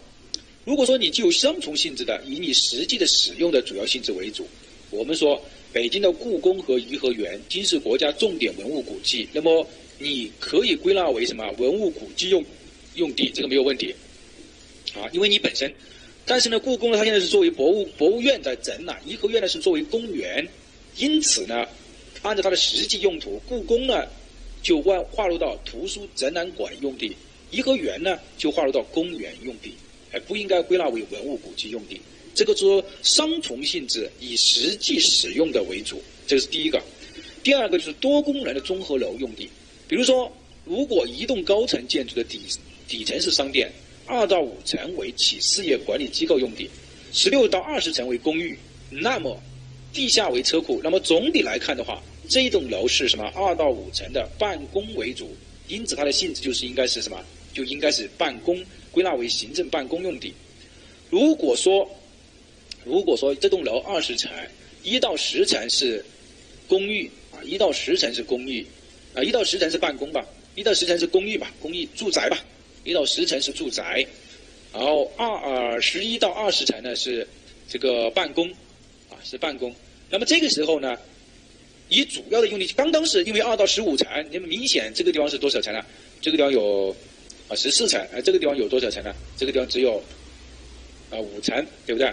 [0.65, 4.49] 如果说你具有双重性质的，以你实际的使用的主要性质为主，
[4.89, 5.39] 我们说
[5.71, 9.67] 北京的故宫和颐和园均是国家重点文物古迹，那么
[10.03, 12.45] 你可以归纳为什么文物古迹用
[12.97, 13.95] 用地，这个没有问题，
[14.95, 15.73] 啊，因为你本身。
[16.27, 20.47] 但是呢，故宫呢，它现在是作为博物博物院在展览，颐和园呢是作为公园，
[20.97, 21.67] 因此呢，
[22.23, 24.07] 按照它的实际用途，故宫呢
[24.63, 27.17] 就划划入到图书展览馆用地，
[27.51, 29.73] 颐和园呢就划入到公园用地。
[30.11, 32.01] 哎，不应该归纳为文物古迹用地。
[32.35, 36.83] 这个说双重性质，以实际使用的为主，这是第一个。
[37.43, 39.49] 第二个就是多功能的综合楼用地，
[39.93, 40.33] 比如说，
[40.65, 42.41] 如果一栋高层建筑的底
[42.89, 43.71] 底层是商店，
[44.07, 46.67] 二到五层为企事业管理机构用地，
[47.13, 49.39] 十六到二十层为公寓，那么
[49.93, 50.81] 地下为车库。
[50.83, 53.31] 那么总体来看的话，这栋楼是什么？
[53.35, 55.37] 二到五层的办公为主，
[55.69, 57.23] 因此它的性质就是应该是什么？
[57.53, 60.33] 就应该是办公，归纳为行政办公用地。
[61.11, 61.87] 如果说，
[62.83, 64.33] 如果说这栋楼二十层，
[64.83, 66.03] 一到十层是
[66.67, 68.67] 公寓啊，一到十层是公寓
[69.15, 72.39] 啊，一到十层是办公吧，一到十层是公寓吧，公寓住宅吧，
[72.85, 74.07] 一到十层是住宅，
[74.73, 77.27] 然后二呃十一到二十层呢是
[77.69, 78.51] 这个办公
[79.11, 79.75] 啊，是办公。
[80.11, 80.97] 那么这个时候呢，
[81.89, 85.85] 以主要的用地，刚刚是因为二到十五层，那么明显这个地方是多少层呢？
[86.21, 86.95] 这个地方有。
[87.49, 89.13] 啊，十四层，哎，这个地方有多少层呢？
[89.37, 90.03] 这个地方只有
[91.11, 92.07] 啊五层，对不对？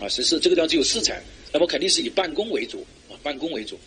[0.00, 1.14] 啊，十四，这个地方只有四层，
[1.52, 3.78] 那么肯定是以办公为主啊，办公为主。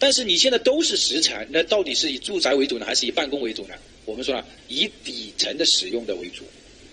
[0.00, 3.74] 但是你现在都是十层，那到底是以住宅为主呢，还是以办公为主呢？
[4.06, 6.42] 我们说了，以底层的使用的为主，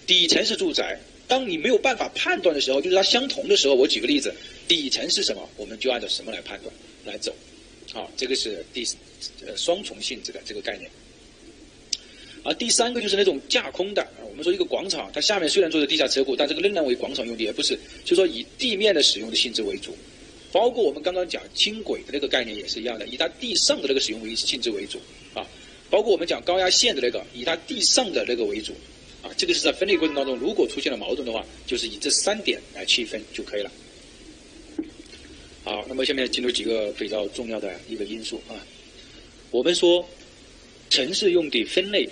[0.05, 0.99] 底层是住宅。
[1.25, 4.33] 当你没有办法判断的时候，就是它相同的时候，我举个例子，
[4.67, 6.73] 底层是什么，我们就按照什么来判断
[7.05, 7.33] 来走。
[7.93, 8.85] 好，这个是第
[9.45, 10.91] 呃双重性质的这个概念。
[12.43, 19.95] 而第三个就是那种架空的，我们说一个广场，它下面虽然做的地下车库，但这个仍然为广场用地，而不是，就说以地面的使用的性质为主。
[20.51, 24.99] 包括我们刚刚讲轻轨的那个概念也是一样的，以它地上的那个使用为性质为主
[25.33, 25.45] 啊。
[25.89, 28.73] 包括我们讲高压线的那个，以它地上的那个为主
[29.21, 29.29] 啊。
[29.37, 33.71] 这个是在分类过程当中，如果出现了矛盾的话，就是以这三点来区分就可以了。
[35.63, 38.55] 好，那么下面进入几个比较重要的一个因素啊。
[39.51, 40.07] 我们说
[40.89, 42.09] 城市用地分类。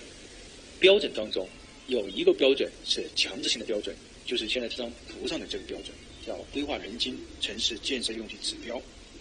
[0.77, 1.47] 标准当中
[1.87, 3.95] 有一个标准是强制性的标准，
[4.25, 5.87] 就是现在这张图上的这个标准，
[6.25, 8.75] 叫《规划人均城市建设用地指标》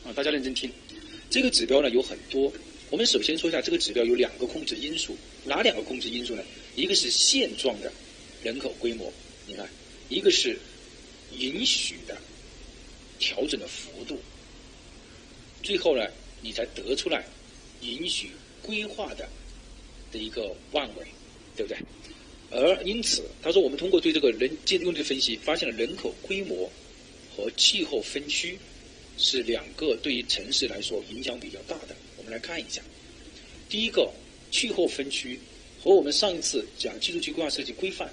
[0.08, 0.70] 啊，大家认真听。
[1.30, 2.52] 这个指标呢有很多，
[2.90, 6.42] 我们首先说一下这个指标有两个控制因素，哪两个控制因素呢？
[6.76, 7.92] 一个是现状的
[8.42, 9.12] 人口规模，
[9.46, 9.68] 你看，
[10.08, 10.58] 一个是
[11.38, 12.16] 允许的
[13.18, 14.18] 调整的幅度，
[15.62, 16.06] 最后呢，
[16.40, 17.24] 你才得出来
[17.82, 18.30] 允许
[18.62, 19.28] 规划的
[20.12, 21.06] 的一个范围。
[21.56, 21.78] 对不对？
[22.50, 26.68] 而因此，他说我们通过对这个人建用地分析，发现了人口规模
[27.36, 28.58] 和气候分区
[29.18, 31.96] 是两个对于城市来说影响比较大的。
[32.16, 32.80] 我们来看一下，
[33.68, 34.10] 第一个
[34.50, 35.38] 气候分区
[35.82, 38.08] 和我们上一次讲居住区规划设计规范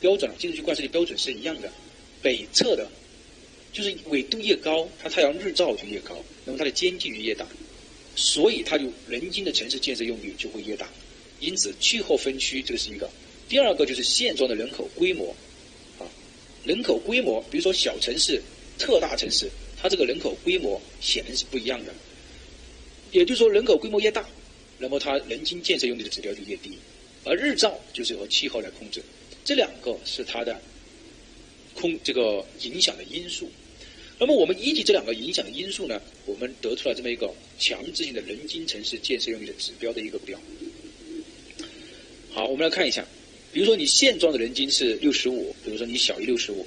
[0.00, 1.70] 标准，居住区规划设计标准是一样的。
[2.22, 2.90] 北侧的，
[3.72, 7.46] 就是纬度越高，它太阳日照就越高，那么它的间距就越大，
[8.16, 10.88] 所以它就人均的城市建设用地就会越大。
[11.38, 13.10] 因此，气候分区这个是一个。
[13.46, 15.36] 第二个就是现状的人口规模，
[16.64, 18.40] 人口规模，比如说小城市、
[18.78, 19.48] 特大城市，
[19.80, 21.92] 它这个人口规模显然是不一样的。
[23.12, 24.26] 也就是说，人口规模越大，
[24.78, 26.78] 那么它人均建设用地的指标就越低。
[27.24, 29.00] 而日照就是由气候来控制，
[29.44, 30.60] 这两个是它的
[31.74, 33.50] 控这个影响的因素。
[34.18, 40.38] 那么我们依据这两个影响的因素呢，我们得出了这么一个强制性的人均城市建设用地的指标的一个表。
[42.32, 43.06] 好，我们来看一下，
[43.54, 46.66] 比如说你现状的人均是六十五，比如说你小于六十五，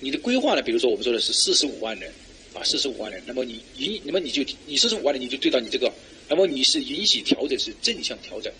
[0.00, 0.62] 你的规划呢？
[0.62, 2.10] 比如说我们说的是四十五万人，
[2.54, 5.92] 啊，四十五万人，那么你允，那么你就你四十五万人，你就对到你这个，
[6.26, 8.50] 那么你是允许调整是正向调整，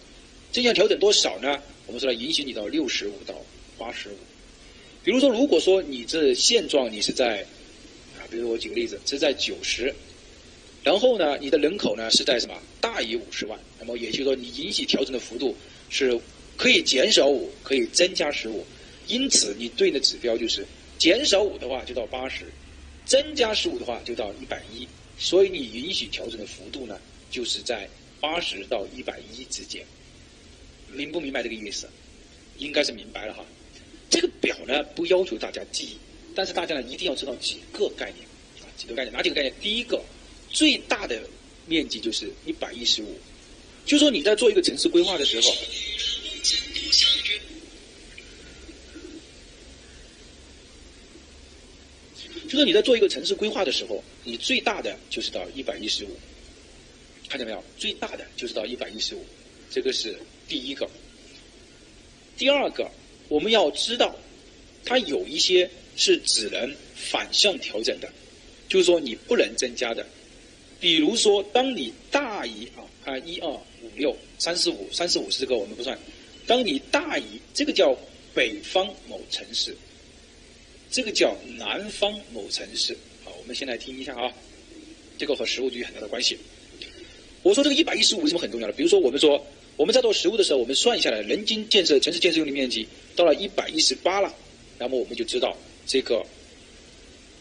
[0.52, 1.58] 正向调整多少呢？
[1.86, 3.34] 我们说了，允许你到六十五到
[3.78, 4.16] 八十五。
[5.02, 7.40] 比如说，如果说你这现状你是在，
[8.18, 9.94] 啊，比如说我举个例子，是在九十，
[10.82, 15.56] 然后呢，你的人口呢是在什么大于五十万，那么也就是说你允许调整的幅度
[15.88, 16.20] 是。
[16.56, 18.64] 可以减少五，可以增加十五，
[19.08, 20.64] 因此你对应的指标就是
[20.98, 22.44] 减少五的话就到八十，
[23.04, 24.86] 增加十五的话就到一百一，
[25.18, 26.98] 所以你允许调整的幅度呢，
[27.30, 27.88] 就是在
[28.20, 29.84] 八十到一百一之间，
[30.92, 31.88] 明不明白这个意思？
[32.58, 33.44] 应该是明白了哈。
[34.08, 35.96] 这个表呢不要求大家记忆，
[36.36, 38.24] 但是大家呢一定要知道几个概念
[38.60, 39.52] 啊，几个概念，哪几个概念？
[39.60, 40.00] 第一个，
[40.50, 41.20] 最大的
[41.66, 43.18] 面积就是一百一十五，
[43.84, 45.52] 就说你在做一个城市规划的时候。
[52.46, 56.10] 就是你在做一个城市规划的时候，你最大的就是到一百一十五，
[57.28, 57.64] 看见没有？
[57.78, 59.24] 最大的就是到一百一十五，
[59.70, 60.88] 这个是第一个。
[62.36, 62.88] 第二个，
[63.28, 64.14] 我们要知道，
[64.84, 68.12] 它有一些是只能反向调整的，
[68.68, 70.06] 就是说你不能增加的。
[70.78, 75.98] 比如说，当你大于啊，看一二五六三四五，三四五是这个我们不算。
[76.46, 77.96] 当你大于这个叫
[78.34, 79.74] 北方某城市，
[80.90, 82.96] 这个叫南方某城市。
[83.24, 84.32] 好，我们先来听一下啊，
[85.16, 86.38] 这个和实物就有很大的关系。
[87.42, 88.72] 我说这个一百一十五为什么很重要呢？
[88.76, 89.42] 比如说，我们说
[89.76, 94.34] 我们在做实物的时候，我们算下来人均建设城市建设用地面积到了一百一十八了，
[94.78, 96.24] 那么我们就知道这个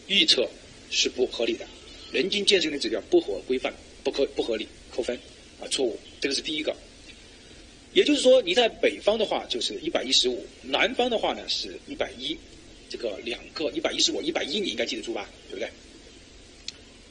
[0.06, 0.48] 预测
[0.90, 1.66] 是不合理的，
[2.12, 5.18] 人均建设用地指标不合规范，不可不合理，扣分
[5.60, 5.98] 啊，错误。
[6.20, 6.74] 这个是第一个。
[7.94, 12.36] 也就是说，你在北方的话就是一百一十五，南方的话呢是一百一，
[12.90, 15.30] 这个两个一百一十五、一百一，你应该记得住吧？
[15.48, 15.68] 对不对？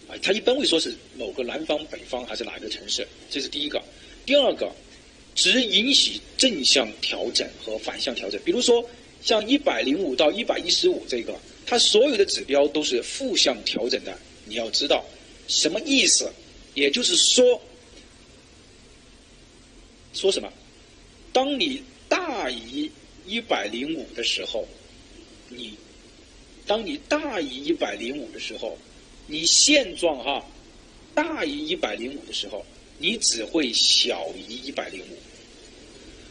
[0.08, 3.82] 啊，他一般会说是某个南方、北方还是哪一个城市，这是第一个。
[4.26, 4.70] 第二个，
[5.36, 8.40] 只允许正向调整和反向调整。
[8.44, 8.88] 比如说，
[9.24, 11.34] 像一百零五到一百一十五这个，
[11.66, 14.14] 它所有的指标都是负向调整的。
[14.46, 15.06] 你要知道
[15.48, 16.30] 什么意思？
[16.74, 17.62] 也就是说，
[20.14, 20.52] 说什么？
[21.34, 22.90] 当你大于
[23.26, 24.68] 一百零五的时候，
[25.50, 25.74] 你，
[26.68, 28.78] 当你大于一百零五的时候，
[29.26, 30.46] 你现状哈，
[31.16, 32.64] 大于一百零五的时候，
[33.00, 35.18] 你只会小于一百零五。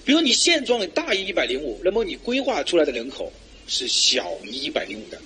[0.04, 3.32] 比如你现状大于一百零五，那么你规划出来的人口
[3.66, 5.20] 是小于一百零五的。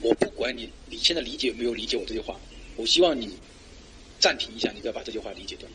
[0.00, 2.38] 我不管你你现在理解没有理解我这句话，
[2.76, 3.28] 我希望你
[4.18, 5.68] 暂停一下，你不要把这句话理解掉。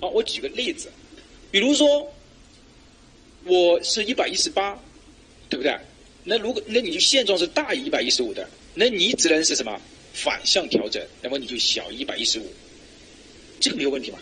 [0.00, 0.88] 好，我举个例子。
[1.52, 2.10] 比如说，
[3.44, 4.76] 我是一百一十八，
[5.50, 5.76] 对不对？
[6.24, 9.78] 那如果那你就现状是大于一百一十五的，那你只能是什么
[10.14, 12.46] 反向调整，那么你就小于一百一十五，
[13.60, 14.18] 这个没有问题吧？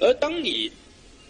[0.00, 0.72] 而当你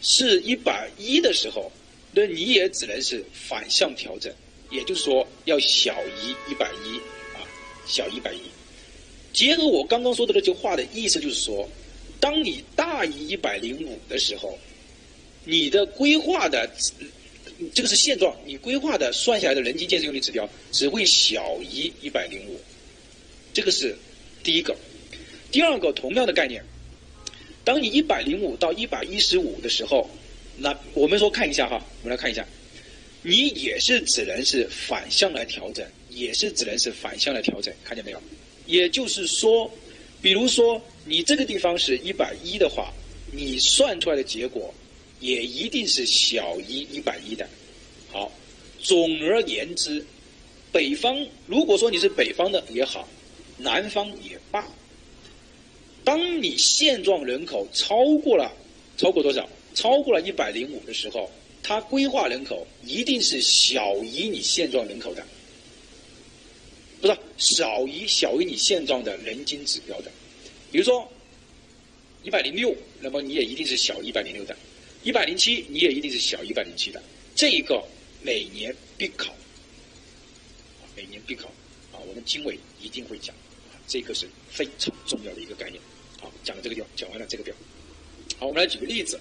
[0.01, 1.73] 是一百一的时候，
[2.13, 4.33] 那你也只能是反向调整，
[4.71, 6.99] 也就是说要小于一百一
[7.35, 7.43] 啊，
[7.85, 8.39] 小一百一。
[9.33, 11.69] 结合我刚刚说的这句话的意思，就是说，
[12.21, 14.57] 当你大于一百零五的时候。
[15.51, 16.71] 你的规划的，
[17.73, 18.37] 这个是现状。
[18.45, 22.61] 你规划的算下来的人均建设用地指标只会小于一百零五，
[23.55, 23.97] 这个是
[24.43, 24.77] 第一个。
[25.51, 26.63] 第二个，同样的概念，
[27.65, 30.11] 当你一百零五到一百一十五的时候，
[30.59, 32.47] 那我们说看一下哈，我们来看一下，
[33.23, 38.23] 你也是只能是反向来调整，也是只能是反向来调整，看见没有？
[38.67, 39.71] 也就是说，
[40.21, 42.93] 比如说你这个地方是一百一的话，
[43.33, 44.75] 你算出来的结果。
[45.21, 47.49] 也一定是小于一百一的。
[48.11, 48.31] 好，
[48.81, 50.05] 总而言之，
[50.73, 53.09] 北方如果说你是北方的也好，
[53.57, 54.67] 南方也罢，
[56.05, 58.51] 当你现状人口超过了
[58.97, 59.49] 超过多少？
[59.75, 61.31] 超过了一百零五的时候，
[61.63, 65.25] 它规划人口一定是小于你现状人口的，
[67.01, 70.11] 不是小于小于你现状的人均指标的。
[70.73, 71.07] 比如说
[72.25, 74.57] 一百零六，那么你也一定是小于一百零六的。
[75.03, 77.03] 一百零七，你也一定是小一百零七的，
[77.35, 77.83] 这一个
[78.23, 79.35] 每年必考，
[80.97, 81.49] 每年必考，
[81.93, 83.35] 啊，我们经纬一定会讲，
[83.87, 85.81] 这个是非常重要的一个概念。
[86.21, 87.55] 好，讲了这个地方，讲完了这个表。
[88.39, 89.19] 好，我们来举个例子，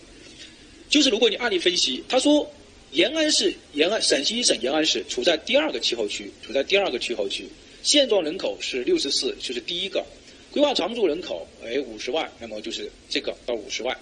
[0.90, 2.52] 就是如果你案例分析，他说
[2.92, 7.48] 延安市延安陕西省延安市处在第二个气候区，处在第二个气候区，
[7.84, 10.04] 现状人口是六十四，就是第一个，
[10.52, 13.96] 规划常住人口哎五十万，那么就是这个到五十万。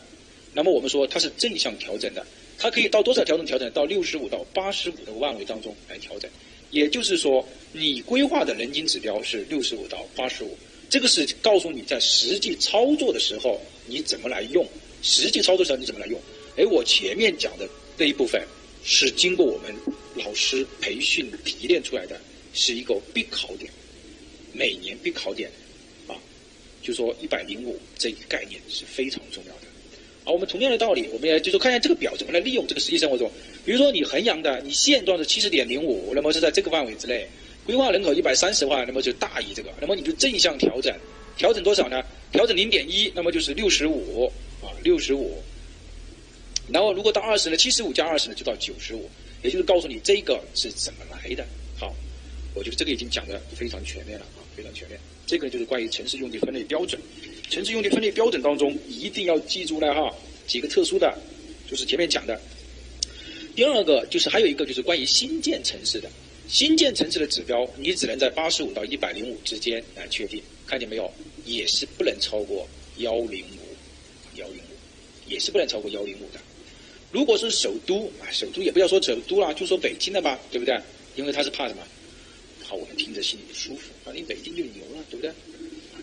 [0.55, 2.25] 那么我们说它是正向调整的，
[2.57, 3.45] 它可以到多少调整？
[3.45, 6.31] 调整到六十五到八十五的万维当中来调整。
[6.71, 10.57] 也就是说，你规划的人均指标是六十五到八十五，
[10.89, 14.65] 这个是告诉你在实际操作的时候你怎么来用。
[15.01, 16.19] 实际操作时候你怎么来用？
[16.57, 18.41] 哎，我前面讲的那一部分
[18.83, 19.75] 是经过我们
[20.15, 22.19] 老师培训提炼出来的，
[22.53, 23.69] 是一个必考点，
[24.53, 25.51] 每年必考点
[26.07, 26.15] 啊，
[26.81, 29.64] 就说一百零五这个概念是非常重要的。
[30.25, 33.31] 好，我们同样的道理，我们也就是看一下这个表怎么来利用这个实际生活中。
[33.63, 37.27] 比如说，你衡阳的，你现状是七十点零五，那么是在这个范围之内，
[37.63, 40.91] 规划人口一百三十万，那么就大于这个，那么你就正向调整，
[41.37, 42.03] 调整多少呢？
[42.31, 44.25] 调整零点一，那么就是六十五
[44.63, 45.43] 啊，六十五。
[46.69, 49.07] 然后如果到二十呢，七十五加二十呢，就到九十五，
[49.43, 51.45] 也就是告诉你这个是怎么来的。
[51.77, 51.93] 好，
[52.55, 54.99] 我觉得这个已经讲的非常全面了啊，非常全面。
[55.27, 56.99] 这个就是关于城市用地分类标准。
[57.49, 60.13] 城市用地分类标准当中，一定要记住了哈，
[60.47, 61.17] 几个特殊的，
[61.69, 62.39] 就是前面讲的。
[63.55, 66.09] 第二个就是还有一个就是关于新建城市的，
[66.47, 71.09] 新建城市的指标，你只能在八十五到一百零五之间来确定，看见没有？
[71.45, 72.67] 也是不能超过
[72.97, 76.39] 幺零五，幺零五，也是不能超过幺零五的。
[77.11, 80.77] 如果是首都啊，首都也不要说首都啦，就说北京的吧，对不对？
[81.15, 81.83] 因为他是怕什么？
[82.67, 85.31] 怕我们听着心里不舒服，啊，你北京就牛了，对不对？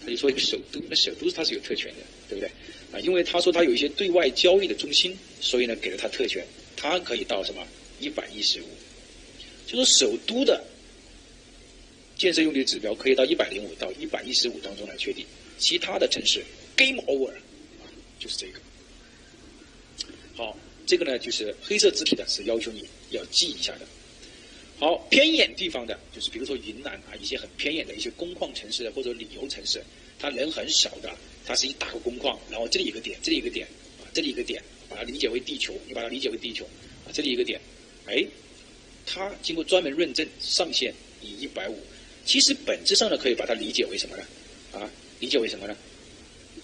[0.05, 2.51] 他就说一个首都，那首都它是有特权的，对不对？
[2.93, 6.45] 啊，因为他说他有一些对外交易的中心，所以呢给了他特权，
[6.77, 7.67] 他可以到什么
[8.01, 8.67] 一百一十五。
[9.67, 10.63] 就说首都的
[12.19, 15.25] 建设用地指标可以到一百零五到一百一十五当中来确定，
[15.59, 16.43] 其他的城市
[16.77, 17.87] game over，啊，
[18.19, 18.59] 就是这个。
[20.35, 23.87] 好，这个呢就是黑色字体的，是要求你要记一下的。
[24.83, 29.81] 好，偏远地方的，就是比如说云南啊，一些很偏远的一些工矿城市或者旅游城市，
[30.19, 31.17] 它人很少的，
[31.47, 33.65] 它是一大个工矿，然后这里有个点，这里有个点，
[34.01, 36.65] 啊，这里有个点，把它理解为地球，你把它理解为地球，
[37.07, 37.61] 啊，这里有个点，
[38.07, 38.27] 哎。
[39.07, 41.79] 它经过专门认证，上限以一百五。
[42.25, 44.25] 其实本质上呢，可以把它理解为什么呢？
[44.73, 45.77] 啊，理解为什么呢？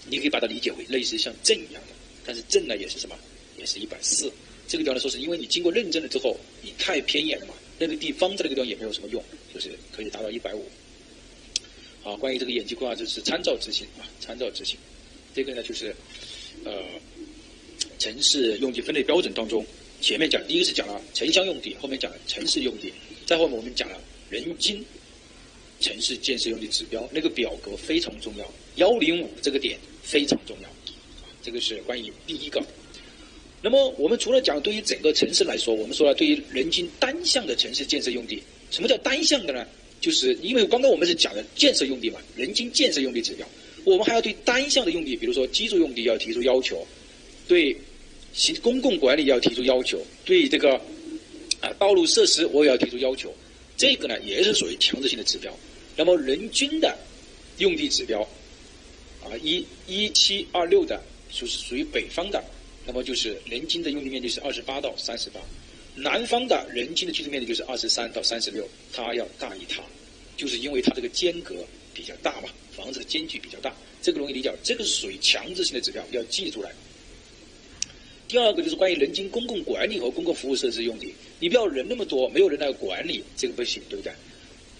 [0.09, 1.93] 你可以把它理解为类似像镇一样的，
[2.25, 3.17] 但是镇呢也是什么？
[3.57, 4.29] 也是一百四。
[4.67, 9.23] 这个地方来说，是因为你经过认证了之后，你太偏远了嘛，那个地方在那个地方也没有什么用，
[9.53, 10.65] 就是可以达到一百五。
[12.03, 14.77] 好，关于这个演技规划，就是参照执行啊，参照执行。
[15.33, 15.95] 这个呢，就是
[16.65, 16.83] 呃，
[17.97, 19.65] 城市用地分类标准当中。
[20.01, 22.93] 前面讲第一个是讲了城乡用地，后面讲了城市用地，
[23.25, 23.99] 再后面我们讲了
[24.29, 24.83] 人均
[25.81, 30.69] 城市建设用地指标，那个表格非常重要，幺零五这个点非常重要，
[31.43, 32.63] 这个是关于第一个。
[33.61, 38.41] 那么我们除了讲对于整个城市来说，我们说了对于人均单项的城市建设用地，
[38.71, 39.65] 什么叫单项的呢？
[40.01, 43.47] 就是因为刚刚我们是讲的建设用地嘛，人均建设用地指标，
[43.83, 46.85] 我们还要对单项的用地，比如说居住用地要提出要求，
[47.47, 47.75] 对。
[48.31, 50.79] 行公共管理要提出要求，对这个
[51.61, 53.33] 啊道路设施我也要提出要求，
[53.75, 55.51] 这个呢也是属于强制性的指标。
[55.97, 56.95] 那么人均的
[57.57, 58.21] 用地指标
[59.23, 61.01] 啊一一七二六的
[61.31, 62.41] 就是属于北方的，
[62.89, 65.39] 那么就是人均的用地面积是二十八到三十八，
[65.93, 69.83] 南方的人均的居住面积就是二十三到三十六，它要大于它，
[70.35, 71.53] 就是因为它这个间隔
[71.93, 73.71] 比较大嘛，房子的间距比较大，
[74.01, 76.71] 这个容易理解，这个是属于强制性的指标，要记出来。
[78.27, 84.11] 第二个就是关于人均公共管理和公共服务设施用地，你不要人那么多，没有人来管理，这个不行，对不对？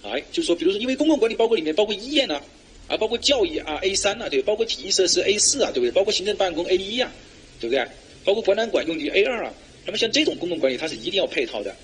[0.01, 2.41] 哎，就说比如说，因为公共管理包括里面包括医院呐，
[2.87, 5.91] 啊，包括教育啊 A 三呐，对，包括体育设施 A 四啊，对不对？
[5.91, 7.11] 包括行政办公 A 一啊，
[7.59, 7.85] 对不对？
[8.23, 9.53] 包括展览馆用地 A 二啊，
[9.85, 11.75] 那么像这种公共管理，它是一定要配套的，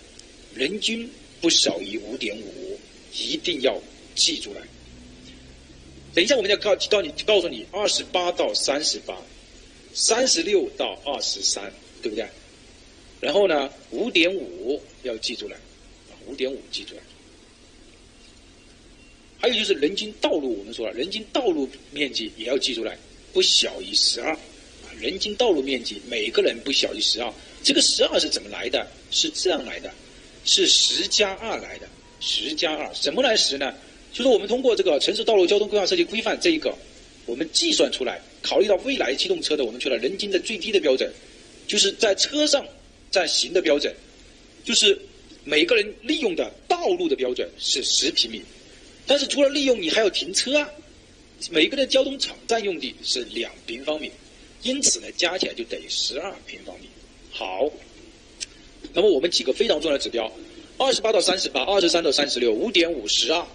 [0.53, 1.09] 人均
[1.41, 2.79] 不少于五点五，
[3.13, 3.79] 一定要
[4.15, 4.61] 记出来。
[6.13, 9.17] 等一下，我们要告告你告诉你，二十八到三十八。
[9.97, 11.71] 三十六到二十三，
[12.01, 12.27] 对不对？
[13.21, 15.55] 然后呢，五点五要记出来，
[16.27, 17.01] 五点五记出来。
[19.39, 22.97] 还有就是人均道路，我们说了，人均道路面积也要记出来，
[23.31, 24.37] 不小于十二，
[24.99, 27.31] 人均道路面积每个人不小于十二。
[27.63, 28.85] 这个十二是怎么来的？
[29.11, 29.91] 是这样来的，
[30.43, 31.87] 是十加二来的，
[32.19, 33.73] 十加二，怎么来十呢？
[34.13, 36.75] 就是我们通过这个城市道路交通规划设计规范这一个。
[37.25, 41.11] 我们计算出来，考虑到未来机动车的，我们去了人均的最低的标准，
[41.65, 42.63] 就是在车上
[43.09, 43.91] 在行的标准，
[44.63, 44.95] 就是
[45.43, 48.43] 每个人利用的道路的标准是十平米，
[49.07, 50.69] 但是除了利用，你还要停车啊，
[51.49, 54.11] 每个人交通场占用地是两平方米，
[54.65, 56.89] 因此呢，加起来就等于十二平方米。
[57.31, 57.71] 好，
[58.93, 60.29] 那么我们几个非常重要的指标：
[60.77, 63.45] 二十八到三十八，二十三到三十六，五点五十二，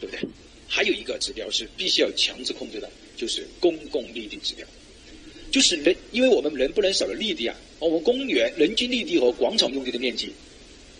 [0.00, 0.26] 对不对？
[0.66, 2.90] 还有一个指标是必须要强制控制的。
[3.16, 4.66] 就是公共绿地指标，
[5.50, 7.56] 就是人，因为我们人不能少了绿地啊。
[7.78, 10.30] 我们公园人均绿地和广场用地的面积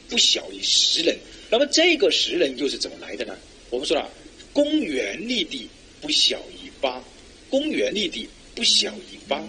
[0.09, 1.15] 不小于十人，
[1.51, 3.37] 那么这个十人又是怎么来的呢？
[3.69, 4.11] 我们说了，
[4.55, 5.69] 公园绿地
[6.01, 7.05] 不小于八，
[7.51, 9.47] 公园绿地不小于八，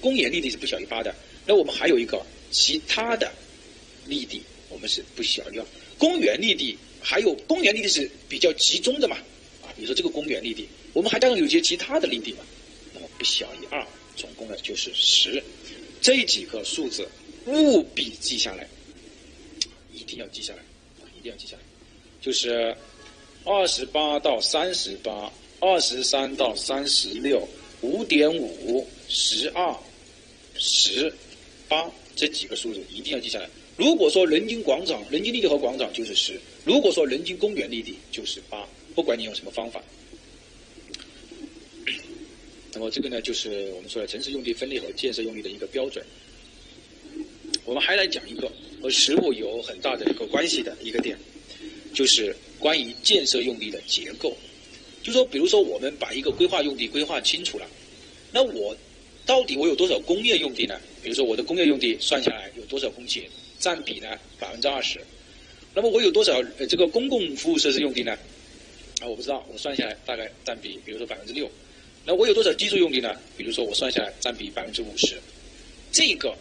[0.00, 1.14] 公园绿地是不小于八的。
[1.46, 3.32] 那我们还有一个其他的
[4.06, 5.66] 绿地，我们是不小于二。
[5.98, 9.16] 公园绿地还有公园绿地是比较集中的嘛？
[9.62, 10.66] 啊，比如说这个公园绿地。
[10.94, 12.38] 我们还当然有些其他的绿地嘛，
[12.94, 15.40] 那么不小于二，总共呢就是十，
[16.00, 17.06] 这几个数字
[17.44, 18.66] 务必记下来，
[19.92, 20.60] 一定要记下来，
[21.00, 21.62] 啊，一定要记下来，
[22.22, 22.74] 就是
[23.44, 27.46] 二十八到三十八，二十三到三十六，
[27.80, 29.76] 五点五，十二，
[30.56, 31.12] 十
[31.68, 33.48] 八这几个数字一定要记下来。
[33.76, 39.80] 如果说人均广场、人均绿地和广场就是十，如果说人均公园绿地就是八，不管你用什么方法。
[42.74, 46.04] 那么这个呢，就是我们说的城市用地分类和建设用地的一个标准。
[47.64, 48.50] 我们还来讲一个
[48.82, 51.16] 和实物有很大的一个关系的一个点，
[51.94, 54.36] 就是关于建设用地的结构。
[55.02, 57.66] 就说，比如说我们把一个规划用地规划清楚了，
[58.32, 58.76] 那我
[59.24, 60.78] 到底我有多少工业用地呢？
[61.02, 63.22] 比如说我的工业用地算下来有多少公顷，
[63.58, 65.00] 占比呢百分之二十。
[65.74, 68.12] 那么我有多少呃这个公共服务设施用地呢？
[69.00, 71.48] 啊，我不知道，我算下来大概占比，比如说百分之六。
[72.04, 73.14] 那我有多少居住用地呢？
[73.36, 75.16] 比如说我算下来占比百分之五十，
[75.92, 76.34] 这个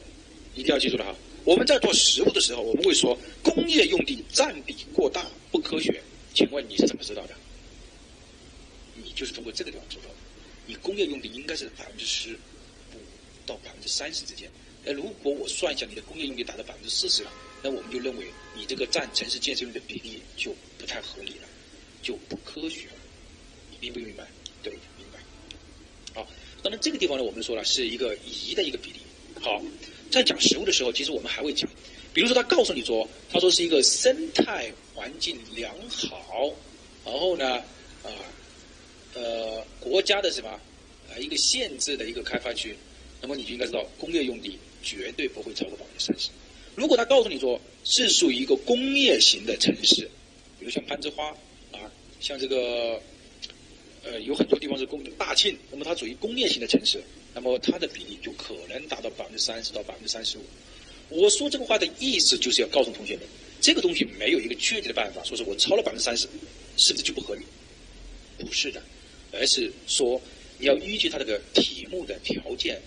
[0.56, 1.16] 一定要记住了哈。
[1.44, 6.02] 我们在做实物的时候，我们会说工业用地占比过大不科学。
[6.34, 7.36] 请问你是怎么知道的？
[9.18, 10.16] 就是通过这个地方知道的。
[10.68, 12.34] 你工业用地应该是百分之十
[12.94, 12.98] 五
[13.46, 14.50] 到百分之三十之间。
[14.86, 17.32] 那如果我算一下你的工业用地达到百分之四十了，
[17.64, 21.48] 那我们就认为你这个占城市建设用地的比例就不太合理了，
[22.04, 22.94] 就不科学了。
[23.72, 24.28] 你明不明白？
[24.62, 25.20] 对，明白。
[26.14, 26.28] 好，
[26.62, 29.00] 当然这个地方呢，我们说了是一个宜的一个比例。
[29.42, 29.62] 好，
[30.12, 31.70] 在讲实物的时候，其实我们还会讲，
[32.14, 36.52] 比如说他告诉你说，他说是一个生态环境良好，
[37.06, 37.58] 然后呢，
[38.04, 38.10] 啊，
[39.18, 42.76] 呃国家的什么啊一个限制的一个开发区，
[43.22, 46.30] 那么你就应该知道，工业用地绝对不会超过百分之三十。
[46.76, 50.08] 如果他告诉你说是属于一个工业型的城市，
[50.60, 51.30] 比如像攀枝花
[51.72, 53.02] 啊，像这个
[54.04, 57.02] 呃有很多地方是工大庆，那么它属于工业型的城市。
[57.34, 60.42] 那么它的比例就可能达到百分之三十到百分之三十五。
[61.10, 63.24] 我说这个话的意思就是要告诉同学们，
[63.62, 66.28] 这个东西没有一个确切的办法，说是我超了百分之三十，
[66.78, 67.44] 是不是就不合理？
[68.40, 68.82] 不是的，
[69.32, 70.22] 而是说
[70.58, 72.82] 你要依据它这个题目的条件，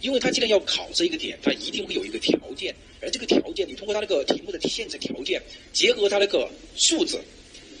[0.00, 5.42] 因为它既然要考这一个点，它一定会有一个条件，而这个条件你通过它那个题目的限制条件，
[5.72, 7.20] 结合它那个数字，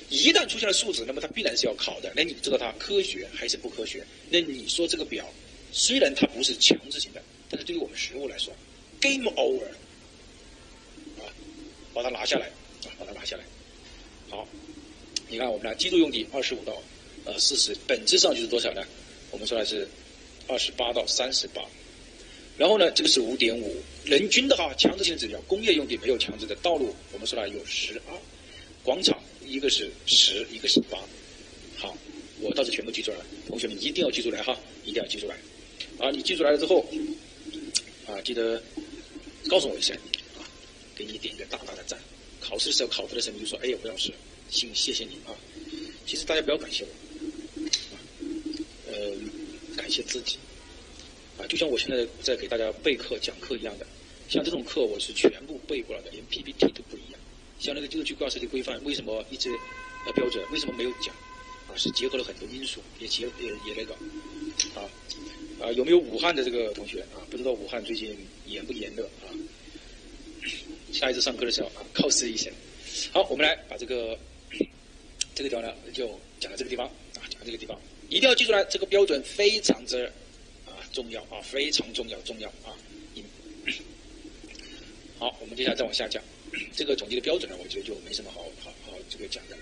[0.08, 2.12] 一旦出现了数字，那么它必然是要考的。
[2.16, 4.04] 那你知道它科学还是不科学？
[4.30, 5.28] 那你说这个表？
[5.72, 8.54] 虽然它不是强制性的，但是对于我们实物来说
[8.98, 9.66] ，game over，
[11.18, 11.28] 啊，
[11.92, 13.44] 把它拿下来，啊，把它拿下来。
[14.30, 14.48] 好，
[15.28, 16.80] 你看我们的居住用地二十五到
[17.26, 18.82] 呃四十，本质上就是多少呢？
[19.30, 19.86] 我们说的是
[20.48, 21.62] 二十八到三十八。
[22.56, 28.16] 然后呢，这个是五点五，人均的哈强制性指标，工业用地没有强制的道路，我们说了有十二，
[28.82, 30.98] 广场一个是十，一个是八。
[31.76, 31.94] 好，
[32.40, 35.36] 我倒是全部记住了，同学们一定要记出来哈，一定要记出来。
[35.98, 36.86] 啊，你记出来了之后，
[38.06, 38.62] 啊，记得
[39.50, 39.94] 告诉我一声，
[40.38, 40.40] 啊，
[40.94, 41.98] 给你点一个大大的赞。
[42.40, 44.12] 考试的时候考出的时候，你就说：“哎呀，胡老师，
[44.50, 45.34] 行，谢谢你啊。”
[46.06, 46.88] 其实大家不要感谢我，
[48.96, 50.38] 呃，感谢自己。
[51.38, 53.86] 啊，就像我现在在给大家备课讲课一样的，
[54.26, 57.20] 像这种课我是全部背过来的，连 PPT 都不一样。
[57.58, 59.50] 像那个旧区规划设计规范，为什么一直
[60.06, 60.42] 呃标准？
[60.50, 61.14] 为什么没有讲？
[61.68, 63.92] 啊，是结合了很多因素，也结也也那个，
[64.74, 64.88] 啊。
[65.60, 67.20] 啊，有没有武汉的这个同学啊？
[67.30, 68.16] 不知道武汉最近
[68.46, 69.28] 严不炎热啊？
[70.92, 72.50] 下一次上课的时候啊，考试一下。
[73.12, 74.18] 好，我们来把这个
[75.34, 76.08] 这个地方呢，就
[76.40, 77.78] 讲到这个地方啊，讲到这个地方，
[78.08, 80.04] 一定要记出来，这个标准非常之
[80.66, 82.70] 啊重要啊，非常重要重要啊。
[85.18, 86.22] 好，我们接下来再往下讲，
[86.74, 89.56] 这个总结的标准呢，我觉得就没什么好好好这个讲的。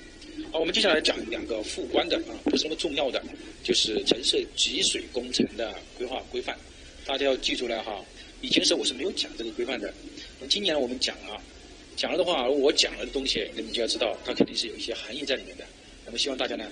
[0.50, 3.22] 好，我们接下来讲两个副官的啊，不是那么重要的，
[3.62, 6.58] 就是城市集水工程的规划规范，
[7.06, 8.04] 大家要记住了哈。
[8.40, 9.94] 以前的时候我是没有讲这个规范的，
[10.40, 11.40] 那今年我们讲了，
[11.96, 15.64] 讲了的话，我讲了的东西，那你就要知道它肯定是有一些含义在里面的。
[16.04, 16.70] 那么希望大家呢，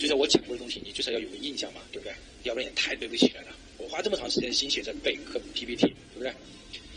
[0.00, 2.14] 就算我讲过的东西，你至少要有个印象嘛，对不对？
[2.44, 3.50] 要不然也太对不起人了。
[3.76, 6.32] 我花这么长时间心血在背课 PPT，对不对？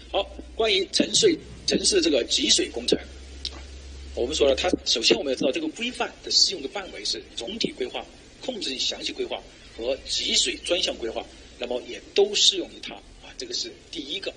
[0.09, 0.23] 好，
[0.55, 1.37] 关于城市
[1.67, 2.97] 城市这个集水工程。
[4.15, 8.05] 我们说了，它首先我们要知道这个规范的适用的范围是总体规划、
[8.39, 9.43] 控制性详细规划
[9.75, 11.25] 和集水专项规划，
[11.59, 14.33] 那么也都适用于它啊，这个是第一个。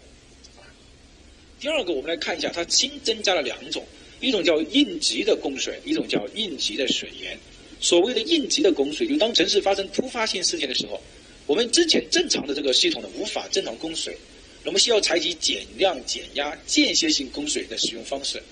[1.60, 3.86] 第二个，我们来看一下，它新增加了两种，
[4.20, 7.38] 一种叫应急的供水，一种叫应急的水源。
[7.80, 11.00] 所谓的应急的供水，就当城市发生突发性事件的时候，
[11.46, 14.16] 我们之前正常的这个系统呢无法正常供水，
[14.64, 18.42] 那么需要采取减量、减压、间歇性供水的使用方式。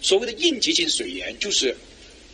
[0.00, 1.74] 所谓的应急性水源，就是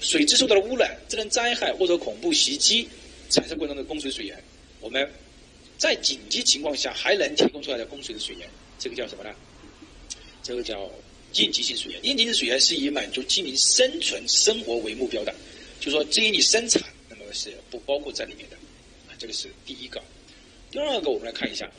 [0.00, 2.86] 水质受到了污染、自然灾害或者恐怖袭击
[3.30, 4.42] 产生过程的供水水源。
[4.80, 5.08] 我们
[5.78, 8.46] 在紧急情况下还能提供出来的供水的水源，
[8.78, 9.30] 这个叫什么呢？
[10.42, 10.90] 这个叫
[11.34, 12.00] 应急性水源。
[12.04, 15.34] 应急性水源是以满足居民生存生活为目标的，
[15.84, 18.56] 就说至于你生产，那么是不包括在里面的。
[19.06, 20.00] 啊，这个是第一个。
[20.70, 21.70] 第二个，我们来看一下，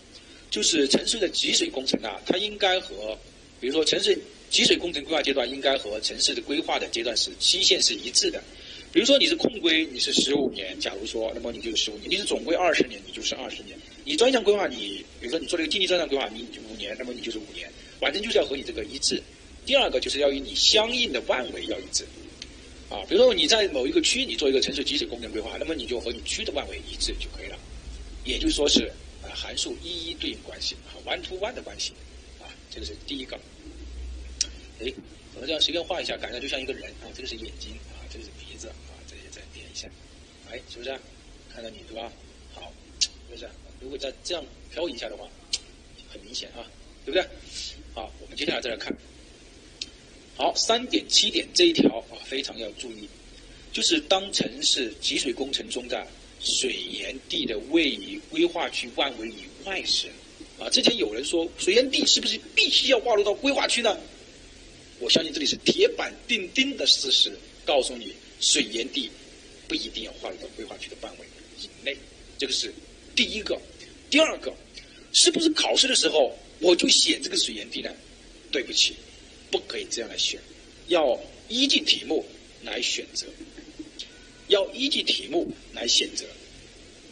[0.52, 3.18] 就是城市的集水工程啊，它应该和，
[3.60, 4.18] 比如说城市。
[4.48, 8.42] 集水工程规划阶段应该和城市的规划的阶段是期限是一致的。
[8.94, 13.78] 比如说你是控规，你是十五年，假如说，那么你就是十五年；你是总规二十年，你就是二十年。
[14.06, 17.70] 你专项规划，你比如说你做了一个经济专项规划，你五年，那么你就是五年。
[18.00, 19.22] 反正就是要和你这个一致。
[19.66, 22.06] 第二个就是要与你相应的范围要一致。
[22.90, 27.58] 啊，比如说你在某一个区，你做一个城市集水工程规划，那么你就和你区的范围一致就可以了。
[28.24, 28.86] 也就是说是
[29.24, 31.94] 啊，函数一一对应关系啊，one to one 的关系
[32.40, 33.36] 啊，这个是第一个。
[34.80, 34.94] 哎，
[35.34, 37.10] 我们这样随便画一下，感觉就像一个人啊。
[37.16, 39.88] 这个是眼睛啊，这个是鼻子啊，这里再点一下，
[40.52, 40.90] 哎，是不是？
[41.54, 42.12] 看到你对吧？
[42.54, 43.50] 好，是不是？
[43.82, 45.28] 如果再这样漂移一下的话，
[46.10, 46.62] 很明显啊。
[47.06, 47.30] 对不对？
[47.94, 48.92] 好，我们接下来再来看，
[50.38, 53.08] 好，三点七点这一条啊，非常要注意，
[53.72, 56.06] 就是当城市集水工程中的
[56.42, 60.08] 水源地的位于规划区范围以外时，
[60.60, 63.98] 啊，之前有人说水源地是不是必须要划入到规划区呢？
[65.00, 67.32] 我相信这里是铁板钉钉的事实，
[67.64, 69.10] 告诉你水源地
[69.70, 71.26] 不一定要划入到规划区的范围
[71.62, 71.96] 以内，
[72.38, 72.74] 这个是
[73.16, 73.58] 第一个。
[74.10, 74.54] 第二个，
[75.14, 77.90] 是不是考试的时候我就写这个水源地呢？
[78.52, 78.96] 对不起，
[79.56, 80.38] 不可以这样来选，
[80.90, 82.26] 要依据题目
[82.62, 83.26] 来选择，
[84.50, 86.26] 要依据题目来选择。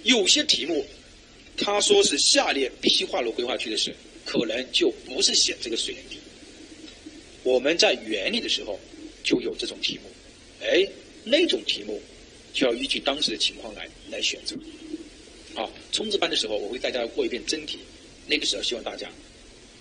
[0.04, 0.86] 有些题目
[1.56, 6.18] 他说是下列必须划入规划区的是，可能就不是选这个水源地。
[7.44, 8.78] 我们在原理的时候
[9.24, 10.10] 就有这种题目，
[10.66, 10.86] 哎，
[11.24, 12.02] 那种题目
[12.54, 14.54] 就要依据当时的情况来来选择。
[15.56, 17.80] 好，冲刺班的时候我会带大家过一遍真题，
[18.28, 19.08] 那个时候希望大家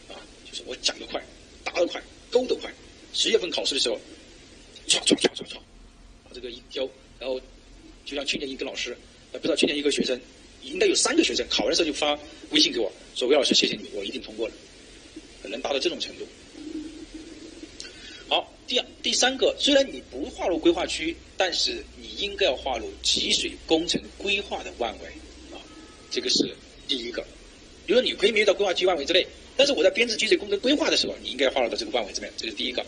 [0.09, 0.15] 啊，
[0.49, 1.21] 就是我讲得快，
[1.65, 2.01] 答得快，
[2.33, 2.69] 勾得快。
[3.13, 4.01] 十月份考试的时候，
[4.89, 5.57] 唰唰唰唰唰，
[6.25, 6.89] 把这个一交，
[7.21, 7.39] 然后
[8.07, 8.97] 就像去年一个老师，
[9.33, 10.19] 呃，不知道去年一个学生，
[10.63, 12.19] 应该有三个学生考完的时候就发
[12.51, 14.55] 微信给我，说魏老师谢谢你，我一定通过了，
[15.43, 16.27] 能达到这种程度。
[18.29, 25.07] 好，第二、第三个，虽然你不划入规划区，但是你应该要划入集水工程规划的范围，
[25.55, 25.61] 啊，
[26.11, 26.57] 这个是
[26.89, 27.23] 第一个。
[27.85, 29.27] 比如说，你可以没有到规划区范围之内，
[29.57, 32.85] 但是我在编制集水工程规划的时候，你应该划到这个范围之内，这是第一个。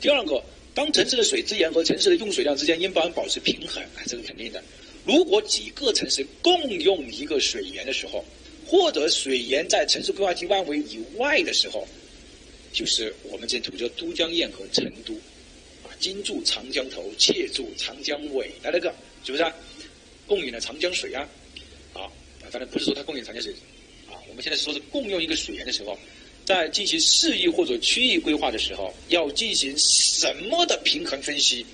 [0.00, 0.42] 第二个，
[0.74, 4.62] 当城市的水资源和城市的用水量之间应当保持平衡，这个肯定的。
[5.04, 8.24] 如果几个城市共用一个水源的时候，
[8.66, 11.86] 或者水源在城市规划区范围以外的时候，
[12.72, 15.14] 就是我们这图叫都江堰和成都，
[15.84, 18.92] 啊，金筑长江头，切筑长江尾的那个，
[19.24, 19.42] 是不是？
[19.42, 19.54] 啊？
[20.26, 21.22] 供应了长江水啊，
[21.92, 22.10] 啊，
[22.50, 23.54] 当然不是说它供应长江水，
[24.36, 25.98] 我们现在说是共用一个水源的时候，
[26.44, 31.64] 在进行市域或者区域规划的时候，要进行什么的平衡分析？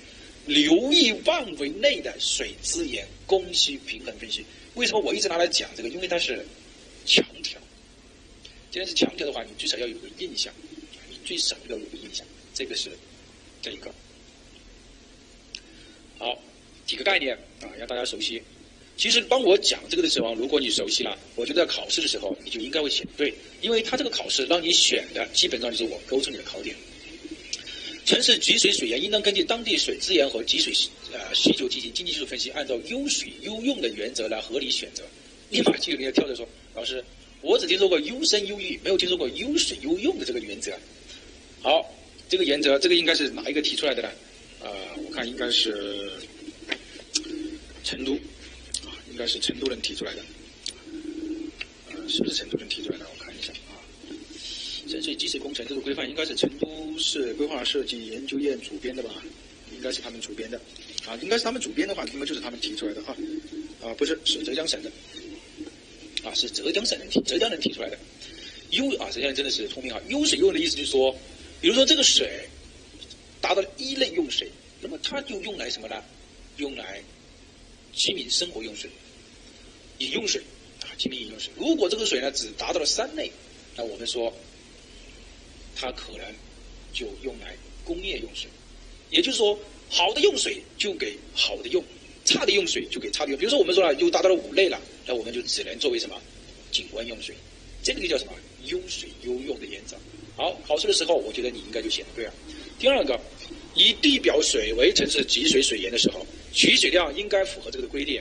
[0.45, 4.45] 流域范围内的水资源供需平衡分析。
[4.75, 5.89] 为什么我一直拿来讲这个？
[5.89, 6.45] 因为它是
[7.05, 7.59] 强调，
[8.71, 10.53] 既然是强调的话，你最少要有个印象。
[11.09, 12.89] 你最少要有个印象，这个是
[13.61, 13.93] 这一个。
[16.17, 16.41] 好，
[16.87, 18.41] 几个概念啊，让大家熟悉。
[18.95, 26.75] 其实当我讲这个的时候，如果你熟悉了，我觉得在考试的时候你就应该会选对，因为它这个考试让你选的基本上就是我勾出你的考点。
[28.05, 30.73] 城市集水水源应当根据当地水资源和集水
[31.11, 35.03] 呃需求进行经济技术分析，按照优水优用的原则来合理选择。
[35.49, 37.03] 立马就有人跳着说：“老师，
[37.41, 40.71] 我只听说过优生优育，没有听说过优水优用的这个原则。”
[41.61, 41.89] 好，
[42.27, 44.09] 这个原则，这个应该是哪一个提出来的呢？
[44.61, 44.67] 啊，
[44.97, 46.11] 我看应该是
[47.83, 48.17] 成都，
[49.13, 50.21] 应该是成都人提出来的，
[51.91, 53.05] 呃，是不是成都人提出来的？
[53.05, 53.77] 我看一下啊，
[54.89, 59.11] 城市集水工程这个规范应该是成都市规划设计研究院主编的吧？
[59.71, 60.59] 应该是他们主编的，
[61.05, 63.15] 啊，应该是他们主编的话，那么就是他们提出来的啊，
[63.83, 64.91] 啊，不是，是浙江省的，
[66.23, 67.99] 啊，是浙江省人提，浙江人提出来的，
[68.71, 71.15] 优啊，浙江人真的是聪明啊，优水优用的意思就是说。
[71.61, 72.45] 比如说这个水
[73.39, 74.49] 达到了一类用水，
[74.81, 76.03] 那么它就用来什么呢？
[76.57, 77.01] 用来
[77.93, 78.89] 居民生活用水、
[79.99, 80.41] 饮用水
[80.81, 81.51] 啊，居民饮用水。
[81.55, 83.31] 如果这个水呢只达到了三类，
[83.75, 84.33] 那我们说
[85.75, 86.25] 它可能
[86.93, 88.49] 就用来工业用水。
[89.09, 89.57] 也就是说，
[89.89, 91.83] 好的用水就给好的用，
[92.25, 93.37] 差的用水就给差的用。
[93.39, 96.19] 比如说我们说了，又达到了五类了，那我们就只能作为什么
[96.71, 97.35] 景观用水，
[97.83, 98.33] 这个就叫什么
[98.65, 99.95] 优水优用的原则。
[100.35, 102.33] 好，考试的时候，我觉得你应该就写的对了。
[102.79, 103.19] 第二个，
[103.75, 108.19] 以地表水为城市集水水源的时候，取水量应该符合这个的规定，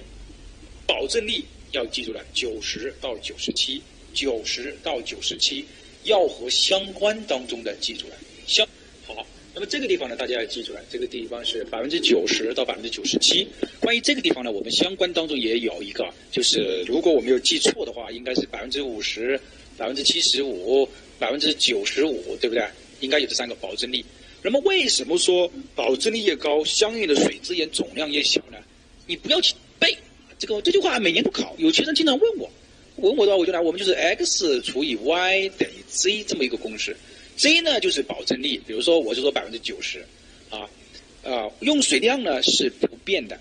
[0.86, 3.82] 保证力要记住了，九十到九十七，
[4.14, 5.64] 九十到九十七，
[6.04, 8.14] 要和相关当中的记住了。
[8.46, 8.66] 相
[9.06, 13.46] 好，那么这个地方呢，大家要记住了，这个地方是百分之九十到百分之九十七。
[13.80, 19.40] 关于这个地方呢，我们相关当中也有一个，就是如果我没有记错的话，应该是百分之五十、
[19.76, 20.88] 百分之七十五。
[21.18, 22.66] 百分之九十五，对不对？
[22.98, 24.04] 应该有这三个保证力。
[24.42, 28.58] 那么为什么说保证力越高，相应的水资源总量越小呢？
[29.06, 29.96] 你不要去背
[30.42, 31.54] 这个这句话，每年都考。
[31.56, 32.50] 有学生经常问我，
[32.96, 36.96] 问我的话，我就来，我们就是 x 除以 y 等于 z 这么一个公式。
[37.36, 40.04] z 呢就是保证力，比如说我就说百分之九十，
[40.50, 40.68] 啊
[41.22, 43.38] 啊，用水量呢是不变的。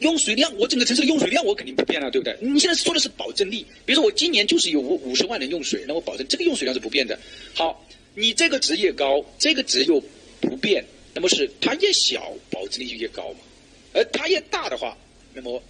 [0.00, 2.36] 用水量，我整个城市的用水量我肯定不变了，对不对？
[2.42, 7.18] 你现在说的是保证力，比如说我今年就是有五五十万人用水，那我保证这个用水量是不变的。
[7.54, 7.82] 好，
[8.14, 9.98] 你这个值越高，这个值又
[10.38, 10.84] 不变，
[11.14, 13.38] 那么是它越小，保证率就越高嘛；
[13.94, 14.94] 而它越大的话，
[15.32, 15.62] 那么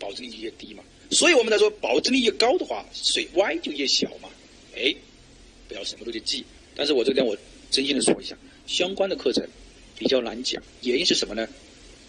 [0.00, 0.82] 保证力就越低嘛。
[1.10, 4.28] 所以我们来说，保证率越高的话，水 y 就越小嘛。
[4.74, 4.92] 哎，
[5.68, 6.44] 不要什么都去记。
[6.74, 7.36] 但是我这边我
[7.70, 8.36] 真心的说一下，
[8.66, 9.46] 相关的课程
[9.98, 11.46] 比较难讲，原因是什么呢？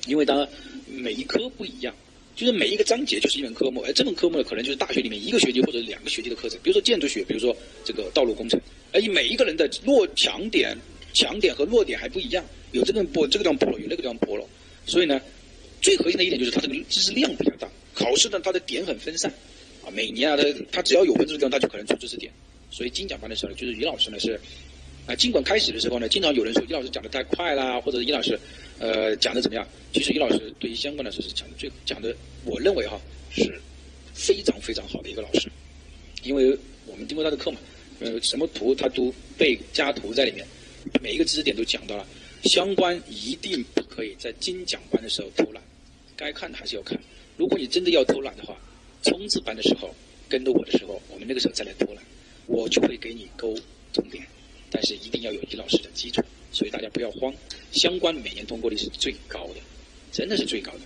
[0.07, 0.47] 因为当然
[0.87, 1.93] 每一科不一样，
[2.35, 6.59] 就是每一个章节就是一门科目，而这门科目呢，可能就是大学里面一个学期或者两个学期的课程。
[6.63, 8.59] 比如说建筑学，比如说这个道路工程，
[8.93, 10.77] 而每一个人的弱强点、
[11.13, 14.47] 强点和弱点还不一样，有这个坡这个地方坡了，有那个地方坡了，
[14.85, 15.19] 所以呢，
[15.81, 17.69] 最核心的一点就是它这个知识量比较大，
[18.01, 19.31] 考试呢它的点很分散，
[19.85, 22.31] 啊，每年啊它它只要有分数地方，它就可能出知识点。
[22.71, 24.39] 所以精讲班的时候呢，就是于老师呢是，
[25.05, 28.39] 啊，尽管开始的时候呢，经常有人说于老师讲的太快啦，或者于老师，
[28.79, 29.67] 呃，讲的怎么样？
[29.93, 32.99] 其实于老师对于相关的事是讲的最讲的，我认为哈
[33.29, 33.59] 是
[34.13, 35.51] 非常非常好的一个老师，
[36.23, 37.59] 因为我们经过他的课嘛，
[37.99, 40.47] 呃，什么图他都背加图在里面，
[41.01, 42.07] 每一个知识点都讲到了，
[42.43, 45.61] 相关一定不可以在精讲班的时候偷懒，
[46.15, 46.97] 该看的还是要看。
[47.41, 48.55] 如果你真的要偷懒的话，
[49.01, 49.89] 冲刺班的时候
[50.29, 52.03] 跟着我的时候，我们那个时候再来偷懒。
[52.45, 53.57] 我就会给你勾
[53.91, 54.23] 重点，
[54.69, 56.21] 但是一定要有于老师的基础，
[56.51, 57.33] 所以大家不要慌。
[57.71, 59.55] 相关每年通过率是最高的，
[60.11, 60.81] 真的是最高的。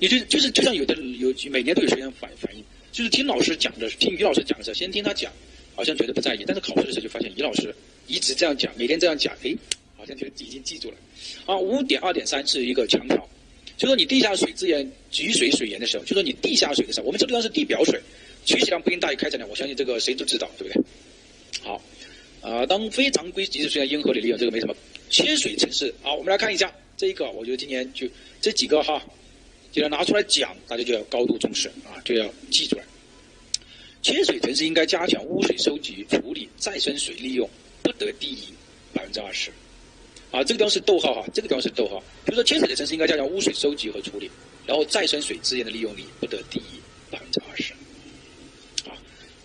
[0.00, 5.32] 你就就是就像有的有每年都有学员反反映，就是听老师讲的，听于老师讲的时候，先听他讲，
[5.76, 7.72] 好像觉得不在意，但是考试的时候就发现于老师
[8.08, 9.54] 一直这样讲，每天这样讲，哎，
[9.96, 10.96] 好像就已经记住了。
[11.46, 13.28] 啊，五点二点三是一个强调，
[13.78, 17.98] 就说你地下水资源集水水源的时候，就说你地下水的时候，我们这个地方是地表水。
[18.44, 20.82] 取水量不应大于开采量，我相信这个谁都知道，对不对？
[21.62, 21.82] 好，
[22.40, 24.74] 啊，当非常规集水水源应合理利用，这个没什么。
[25.10, 28.08] 缺水城市，好，我们来看一下这一个，我觉得今年就
[28.40, 29.02] 这几个哈，
[29.70, 32.82] 就要拿出来讲，大家就要高度重视啊，就要记住了。
[34.02, 37.48] 缺水城市应该加强污水收集、处理、再生水利用，
[37.82, 38.38] 不得低于
[38.94, 39.50] 百分之二十。
[40.30, 41.98] 啊，这个地方是逗号哈，这个地方是逗号。
[42.24, 44.30] 比如说，缺水的城市应该加强污水收集和处理，
[44.66, 46.78] 然后再生水资源的利用率不得低于
[47.10, 47.72] 百分之二十。
[48.88, 48.92] 啊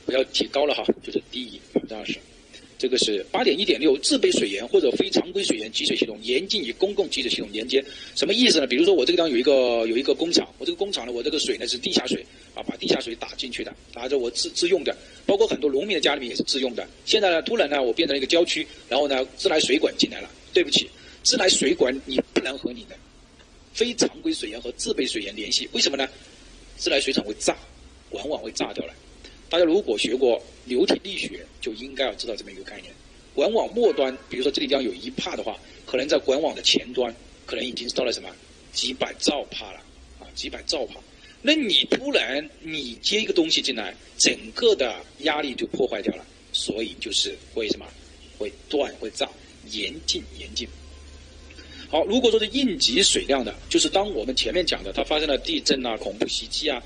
[0.06, 2.20] 不要提高了哈，就是低于百分之二十。
[2.78, 7.82] 这个是八点一点六，自备水源或者非常规水源集水系统严禁与公共集水系统连接。
[8.14, 8.68] 什么意思呢？
[8.68, 14.94] 比如说我这个地方有一个有一个工厂，我这个工厂呢，我这个水呢是地下水啊，把地下水打进去的，拿着我自自用的，
[15.26, 16.86] 包括很多农民的家里面也是自用的。
[17.06, 20.30] 现在呢，突然呢，我变成了一个郊区，然后呢，自来水管进来了。
[20.54, 20.90] 对不起，
[21.24, 22.96] 自来水管你不能和你的
[23.74, 26.08] 非常规水源和自备水源联系，为什么呢？
[26.78, 27.58] 自来水厂会炸，
[28.10, 28.94] 管网会炸掉了。
[29.50, 32.94] 大家如果学过流体力学，就应该要知道这么一个概念。
[33.34, 37.14] 管网末端，比如说这里地方有一帕的话，可能在管网的前端，
[37.46, 38.30] 可能已经到了什么
[38.72, 39.80] 几百兆帕了
[40.20, 41.00] 啊，几百兆帕。
[41.42, 47.86] 那你突然你接一个东西进来，整个的压力就破坏掉了，所以就是会什么
[48.38, 49.30] 会断会炸，
[49.72, 50.68] 严禁严禁。
[51.90, 56.82] 好，如果说是应急水量的，就是当我们前面讲的，它发生了地震啊、恐怖袭击啊，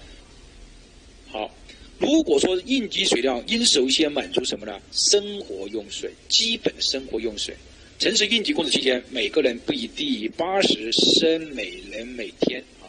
[1.30, 1.54] 好。
[2.00, 4.80] 如果说应急水量，应首先满足什么呢？
[4.92, 7.56] 生活用水，基本生活用水。
[7.98, 12.86] 城市应急工程期间，每个人不宜低于八十升每人每天啊。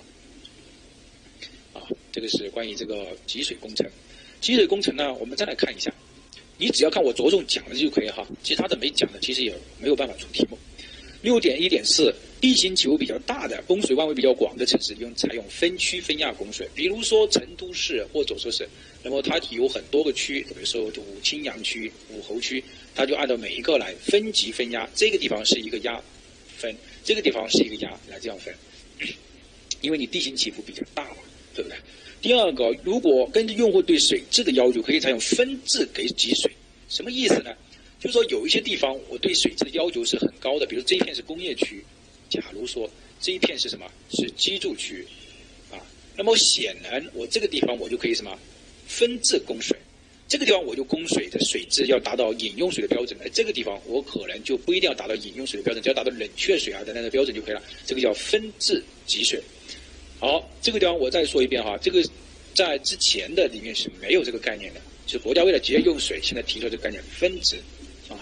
[1.72, 3.88] 啊，这个是关于这个集水工程。
[4.42, 5.90] 集水工程呢，我们再来看一下。
[6.58, 10.58] 你只要看我着重讲的就可以哈，其他的没讲的，其实也没有办法出题目。
[11.22, 16.68] 六点一点四，地形起伏比较大的、供水范围比较广的城市，用采用分区分压供水。
[16.74, 18.68] 比如说成都市，或者说是，
[19.02, 22.62] 那么它有很多个区，比如说武清阳区、武侯区，
[22.94, 24.88] 它就按照每一个来分级分压。
[24.94, 26.00] 这个地方是一个压
[26.56, 28.54] 分，这个地方是一个压，来这样分。
[29.80, 31.16] 因为你地形起伏比较大嘛，
[31.54, 31.76] 对不对？
[32.20, 36.50] 第二个，如果根据用户对水质的要求，可以采用分质给给水，
[36.88, 37.54] 什么意思呢？
[38.00, 41.84] 就是说，有一些地方我对水质的要求是很高的，比如这一片是工业区，
[42.28, 42.88] 假如说
[43.20, 43.86] 这一片是什么？
[44.10, 45.04] 是居住区，
[45.72, 45.78] 啊，
[46.16, 48.38] 那么显然我这个地方我就可以什么
[48.86, 49.76] 分质供水，
[50.28, 59.40] 这个地方我就供水的水质要达到饮用水的标准，而这个地方我可能就不一定要达到饮用水的标准，只要达到冷却水啊等等的标准就可以了，这个叫分质给水。
[60.20, 62.02] 好，这个地方我再说一遍哈，这个
[62.54, 67.56] 在之前的里面是没有这个概念的，是国家为了节约用水，现在提出这个概念分值，
[68.08, 68.18] 啊。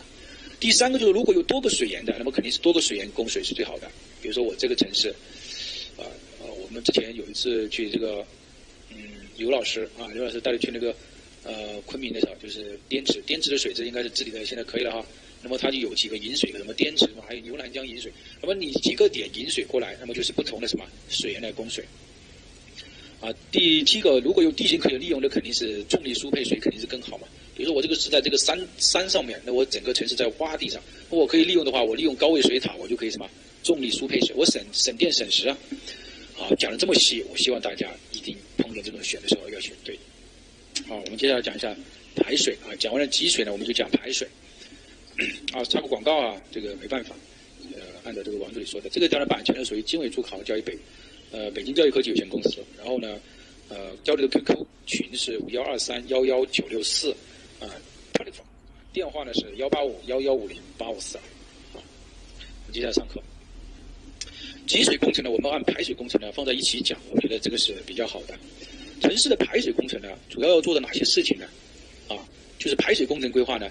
[0.60, 3.90] 第三个就是，如果有多个水源的，那么肯定是多个水源供水是最好的。
[4.20, 5.08] 比如说我这个城市，
[5.96, 6.04] 啊
[6.42, 8.24] 呃，我们之前有一次去这个，
[8.90, 8.98] 嗯，
[9.38, 10.94] 刘老师啊，刘老师带着去那个，
[11.44, 15.06] 呃，昆明的时候，就是滇池，滇池的水质应该是治理的现在可以了哈。
[15.46, 18.10] 那么它就有几个引水的，什么滇池嘛，还有牛栏江引水。
[18.42, 21.84] 那么你几个点引水过来，那么就是不同的什么水源来供水。
[23.20, 27.28] 啊，第七个，如果有地形可以利用，那肯定是重力输配水肯定是更好嘛。
[27.56, 33.30] 比如说我这个是在这个山山上面，那我整个城市在洼地上，我可以利用的话，我利用高位水塔，我就可以什么
[33.62, 35.56] 重力输配水，我省省电省时啊。
[36.34, 39.96] 好，讲的这么细，我希望大家一定碰见这种选的时候要选对。
[40.88, 41.72] 好，我们接下来讲一下
[42.16, 44.26] 排水啊，讲完了集水呢，我们就讲排水。
[45.52, 47.14] 啊，插个广告啊，这个没办法，
[47.74, 50.76] 呃，按照这个网这里说的，这个当然版权呢属于经纬出考教育北，
[51.32, 52.62] 呃，北京教育科技有限公司。
[52.76, 53.18] 然后呢，
[53.68, 57.12] 呃，交流的 QQ 群是五幺二三幺幺九六四，
[57.60, 57.64] 啊
[58.12, 58.44] ，telephone，
[58.92, 61.22] 电话呢是幺八五幺幺五零八五四二。
[61.72, 63.22] 好，我们接下来上课。
[64.66, 68.38] 集水工程呢，我们按排水工程呢放在一起讲，我觉得这个是比较好的。
[69.00, 71.46] 城市的排水工程呢，主要要做的哪些事情呢？
[72.08, 72.18] 啊，
[72.58, 73.70] 就是排水工程规划呢。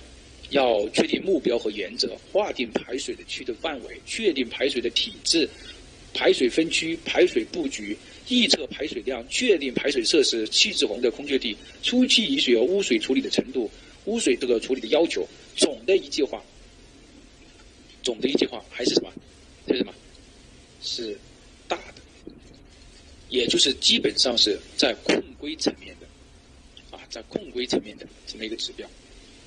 [0.50, 5.50] 要确定目标和原则，划定排水的区的范围，确定排水的体制、
[6.14, 7.98] 排水分区、排水布局，
[8.30, 13.70] 预测排水量，确定排水设施、气滞洪的空缺地、初期雨水和污水处理的程度、
[14.06, 16.44] 污水这个处理的要求，总的一句话，
[18.04, 19.12] 总的一句话还是什么？
[19.68, 19.94] 是什么？
[20.82, 21.18] 是
[21.68, 22.32] 大的，
[23.30, 28.88] 也就是基本上是在控规层面的，啊，在控规层面的这么一个指标，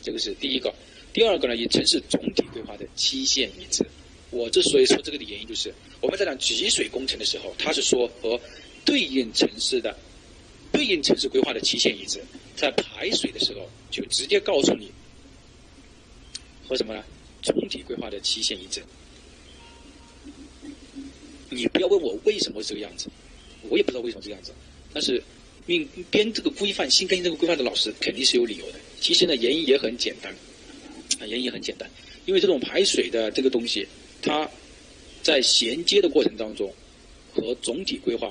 [0.09, 0.73] 这个是第一个。
[1.13, 3.85] 第二个呢，与城市总体规划的期限一致。
[4.31, 8.41] 我之所以说这个的原因，就是我们在讲集水工程的时候，它是说和
[8.87, 9.95] 对应城市的、
[10.73, 12.21] 对应城市规划的期限一致；
[12.57, 14.91] 在排水的时候，就直接告诉你
[16.67, 17.05] 和什么呢？
[17.43, 18.83] 总体规划的期限一致。
[21.51, 23.11] 你不要问我为什么是这个样子，
[23.69, 24.53] 我也不知道为什么这个样子。
[24.95, 25.23] 但是，
[25.67, 28.79] 编编这个规范、新更新这个规范的老师肯定是有理由的。
[29.01, 30.35] 其实呢，原因也很简单。
[31.21, 31.91] 啊，原因很简单，
[32.27, 33.87] 因为这种排水的这个东西，
[34.23, 34.49] 它
[35.23, 36.73] 在衔接的过程当中，
[37.35, 38.31] 和总体规划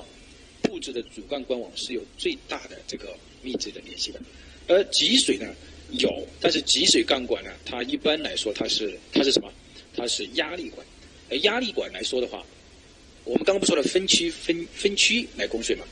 [0.61, 4.21] 布置的主干官网是有最大的这个密切的联系的。
[4.67, 5.53] 而集水呢，
[5.91, 9.51] 有，但是集水干管呢，它一般来说它是它是什么？
[9.95, 10.85] 它是压力管。
[11.29, 12.45] 而压力管来说的话，
[13.25, 15.85] 我们刚刚不说了分区分分区来供水嘛？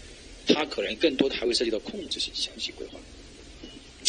[0.48, 3.00] 它可能更多的还会涉及到控制性详细规划。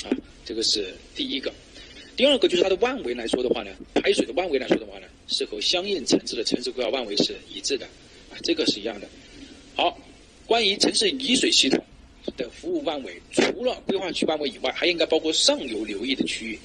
[0.09, 0.17] 啊，
[0.47, 1.53] 这个是第一个。
[2.17, 7.85] 第二个就是它的万维来说的话呢，排水的万维来说的话呢，是和相应层次的城市规划万维是一致的，
[8.31, 9.07] 啊，这个是一样的。
[9.75, 9.99] 好，
[10.47, 11.85] 关于城市雨水系统
[12.39, 16.59] 的服务万维，除了规划区万维以外，还应该包括上游流域的区域。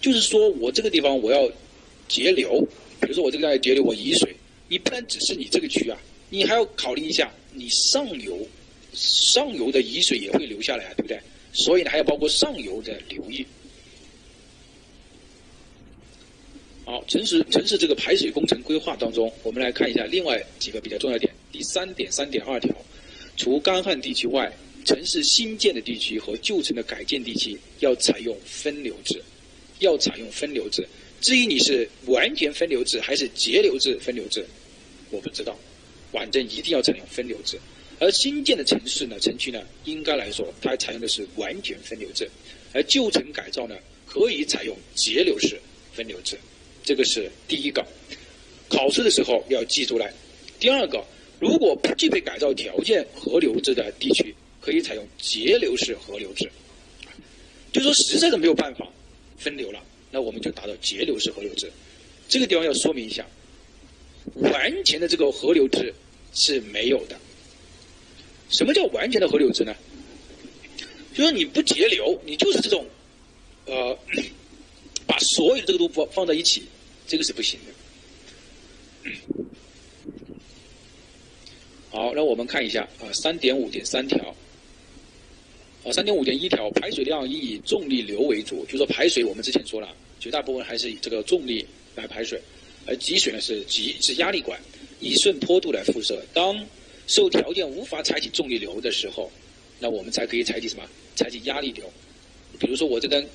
[0.00, 1.50] 就是说我这个地方我要
[2.06, 2.64] 截流，
[3.00, 4.32] 比如说我这个地方截流，我雨水，
[4.68, 5.98] 你不能只是你这个区啊，
[6.30, 8.46] 你还要考虑一下你上游
[8.92, 11.18] 上游的雨水也会流下来啊，对不对？
[11.54, 13.46] 所以呢，还要包括上游的流域。
[16.84, 21.32] 好，城市城市这个排水工程规划当中，我们来看一下另外几个比较重要点。
[21.50, 22.74] 第三点三点二条，
[23.36, 24.52] 除干旱地区外，
[24.84, 29.22] 城市新建的地区和旧城的改建地区要采用分流制，
[29.78, 30.86] 要采用分流制。
[31.20, 34.44] 至于你是完全分流制还是节流制分流制，
[35.10, 35.56] 我不知道，
[36.12, 37.58] 反正一定要采用分流制。
[38.00, 42.28] 而新建的城市呢，城区呢，应该来说它采用的是完全分流制，
[42.72, 43.76] 而旧城改造呢，
[44.06, 45.58] 可以采用节流式
[45.92, 46.36] 分流制。
[46.82, 47.86] 这个是第一个，
[48.68, 50.12] 考试的时候要记住来。
[50.58, 51.02] 第二个，
[51.40, 56.50] 如果不具备改造条件河流制的地区，可以采用节流式河流制。
[57.72, 58.86] 就说实在是没有办法
[59.38, 61.70] 分流了，那我们就达到节流式河流制。
[62.28, 63.26] 这个地方要说明一下，
[64.34, 65.92] 完全的这个河流制
[66.32, 67.18] 是没有的。
[68.54, 69.74] 什么叫完全的河流制呢？
[71.12, 72.86] 就说你不截流，你就是这种，
[73.66, 73.98] 呃，
[75.06, 76.62] 把所有的这个都放放在一起。
[77.06, 79.10] 这个是不行的。
[81.90, 84.34] 好，那我们看一下啊，三点五点三条，
[85.84, 92.40] 啊，三点五点一条，排水量应以重力流为主，就说排水，我们之前说了，绝大部分还是以这个重力来排水，
[92.86, 94.58] 而集水呢是集是压力管，
[95.00, 96.24] 以顺坡度来辐射。
[96.32, 96.58] 当
[97.06, 99.30] 受条件无法采取重力流的时候，
[99.78, 100.82] 那我们才可以采取什么？
[101.16, 101.90] 采取压力流。
[102.58, 103.26] 比如说我这根，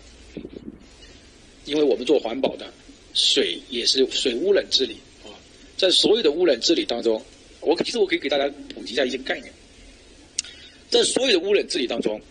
[1.65, 2.71] 因为我们做环保的。
[3.11, 4.93] 水也是水污染治理
[5.25, 5.33] 啊，
[5.75, 7.19] 在所有的污染治理当中，
[7.59, 9.51] 我其实我可以给大家普及一下一些概念，
[10.91, 12.21] 在所有的污染治理当中，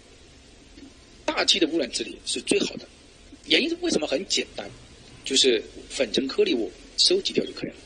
[1.27, 2.87] 大气的污染治理是最好的，
[3.47, 4.71] 原因是为什么很简单，
[5.25, 5.61] 就是
[5.91, 7.77] 粉尘颗粒物收集掉就可以了。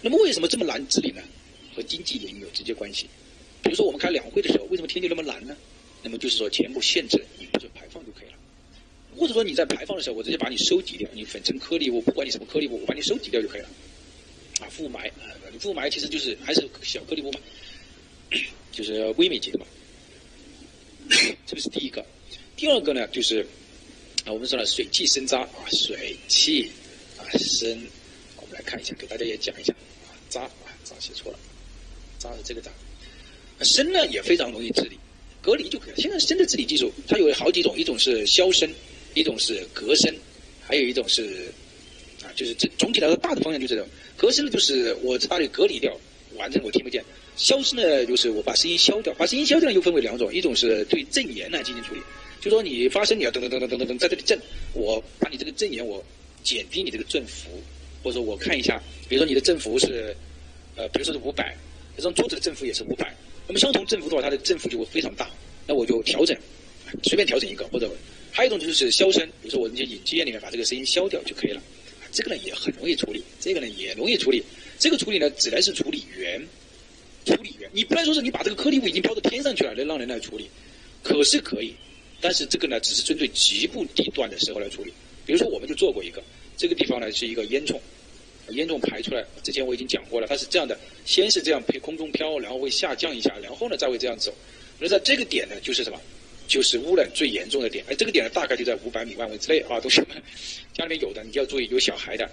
[0.00, 1.20] 那么为什么这么难治理呢？
[1.74, 3.06] 和经济原因有直接关系。
[3.62, 5.56] 比如说我们开两会的时候，为什么天气那么蓝呢？
[6.02, 8.34] 那么就是说全部限制你不准排放就可以了。
[9.16, 13.68] 或者说你在排放的时候，我直接把你收集掉，你粉尘颗粒物，不管你什么颗粒物，我把你收集掉就可以了。
[14.60, 15.28] 啊，雾霾啊，
[15.64, 17.40] 雾霾其实就是还是小颗粒物嘛，
[18.72, 19.66] 就是微米级的嘛。
[21.44, 22.04] 这个是第一个。
[22.56, 23.44] 第二个呢，就是
[24.24, 26.70] 啊，我们说了水汽生渣啊，水汽
[27.18, 27.68] 啊生，
[28.36, 30.50] 我们来看一下，给大家也讲一下啊，渣啊
[30.84, 31.38] 渣写错了，
[32.20, 32.70] 扎的这个渣。
[33.62, 34.96] 生呢也非常容易治理，
[35.42, 35.96] 隔离就可以了。
[35.96, 38.70] 现在声的治理技术它有好几种，一种是消声。
[39.12, 40.14] 一种是隔声，
[40.62, 41.52] 还有一种是
[42.22, 43.90] 啊就是这总体来说大的方向就是这种。
[44.16, 45.92] 隔声呢就是我把你隔离掉，
[46.36, 47.04] 完成我听不见。
[47.34, 52.00] 消失呢就是我把声音消掉，把声音消掉又分为两种，一种是对正言来进行处理，
[52.40, 54.38] 就说你发声你要噔噔噔噔噔噔噔在这里震，
[54.74, 56.00] 我把你这个正言我
[56.44, 57.50] 减低你这个振幅，
[58.04, 60.14] 或者说我看一下，比如说你的振幅是
[60.76, 61.56] 呃比如说是五百，
[62.00, 63.14] 这张桌子的振幅也是五百，
[63.46, 65.28] 那么相同振幅的话它的振幅就会非常大，
[65.66, 66.34] 那我就调整，
[67.02, 67.90] 随便调整一个或者。
[68.32, 71.60] 还有一种就是消声，比如说我那些影机里面把这个声音消掉就可以了，
[72.10, 74.42] 这个呢也很容易处理，这个呢也容易处理。
[74.78, 76.40] 这个处理呢只能是处理源，
[77.26, 80.48] 处理源，你不能说是你把这个颗粒物已经飘到天上去了，能让人来处理，
[81.02, 81.74] 可是可以，
[82.20, 84.92] 但是这个呢只是针对局部地段的时候来处理。
[85.26, 86.22] 比如说我们就做过一个，
[86.56, 87.76] 这个地方呢是一个烟囱，
[88.52, 94.34] 烟囱排出来，之前我已经讲过了，它是这样的，先是这样空中飘，然后会下降一下，然后呢再会这样走。
[94.78, 96.00] 那在这个点呢就是什么？
[96.48, 100.20] 就是污染最严重的点，哎，这个点呢大概就在五百米范围之内啊，同学们，
[100.74, 102.24] 家里面有的你就要注意，有小孩的，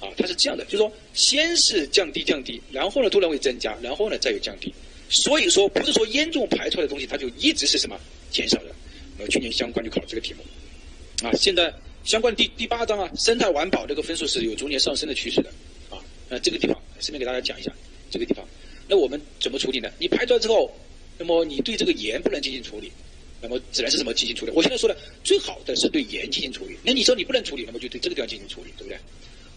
[0.00, 4.70] 啊，它是这样的，就是说先是降低降低，然后呢突然会增加，然后呢再有降低，
[5.08, 7.98] 所以说不是说烟囱排出来的东西它就一直是什么？
[8.30, 8.74] 减少的，
[9.18, 11.72] 呃，去年相关就考了这个题目，啊，现在
[12.04, 15.48] 相关第第八章啊，生态环保这个分数是有逐年上升的趋势的，
[15.88, 15.96] 啊，
[16.28, 17.72] 那这个地方顺便给大家讲一下
[18.10, 18.46] 这个地方，
[18.86, 19.90] 那我们怎么处理呢？
[19.98, 20.70] 你排出来之后，
[21.16, 22.92] 那么你对这个盐不能进行处理。
[23.40, 24.52] 那么只能是什么进行处理？
[24.52, 26.78] 我现在说的最好的是对盐进行处理。
[26.82, 28.96] 那你说你不能处理，那么就对这个地方进行处理，对不对？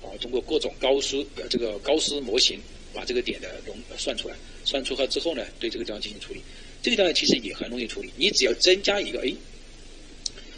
[0.02, 2.60] 啊，通过各种高斯呃这个高斯模型
[2.94, 4.36] 把这个点的容算出来，
[4.66, 6.42] 算出来之后呢，对这个地方进行处理。
[6.82, 9.36] 这个地方其实也很容易处理，你只要增加一个 A，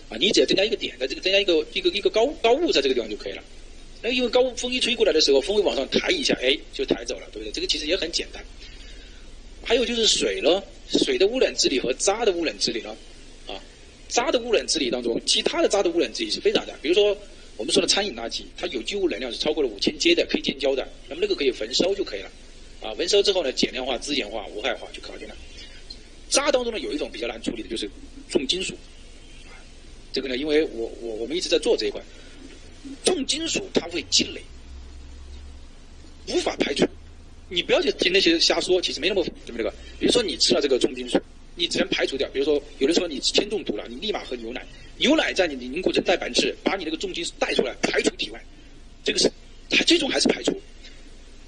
[0.09, 3.43] 啊，你只要增加一个点的这个增加一个一个一个高高物在这个地方就可以了。
[4.01, 7.51] 那因为高风一吹过来的时候，风会往上抬一下，哎，就抬走了，对不对？
[7.51, 8.43] 这个其实也很简单。
[9.63, 12.95] 还有就是水了，水的污染治理和渣的污染治理呢？
[14.07, 16.73] 渣的污染治理当中，其他的渣的污染治理是非常的。
[16.81, 17.15] 比如说，
[17.57, 22.31] 我们说的餐饮垃圾，它有机物能量是超过了五千阶的，可以建焦的，那么那个可以焚烧就可以了。
[22.81, 25.35] 啊，焚烧之后呢，减量化、资源化、无害化就搞定了。
[26.27, 27.87] 渣当中呢，有一种比较难处理的，就是
[28.29, 28.73] 重金属。
[30.11, 32.01] 这个呢，因为我我我们一直在做这一块，
[33.03, 34.41] 重金属它会积累，
[36.27, 36.85] 无法排除。
[37.49, 39.73] 你不要去听那些瞎说，其实没那么怎么那个。
[39.99, 41.19] 比如说你吃了这个重金属。
[41.55, 44.65] 你只能排除掉，比如说，有人说你铅中毒了，你立马喝牛奶，
[44.97, 48.41] 牛奶在你的凝固成蛋白质，把你那个重金属带出来，排除体外，
[49.03, 49.29] 这个是，
[49.69, 50.57] 它最终还是排除。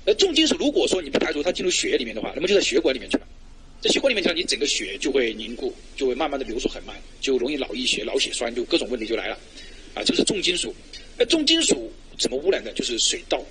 [0.05, 3.27] 而重金属如果说你不排除，它进入血液里面的话，那么就在血管里面去了，
[3.81, 9.37] 在血管里面去了，你整个血就会凝固，就会慢慢的流速很慢，就容易脑溢血、脑血栓，就各种问题就来了。
[9.95, 10.73] 啊，这个是重金属。
[11.17, 12.71] 那重金属怎么污染的？
[12.73, 13.43] 就是水稻、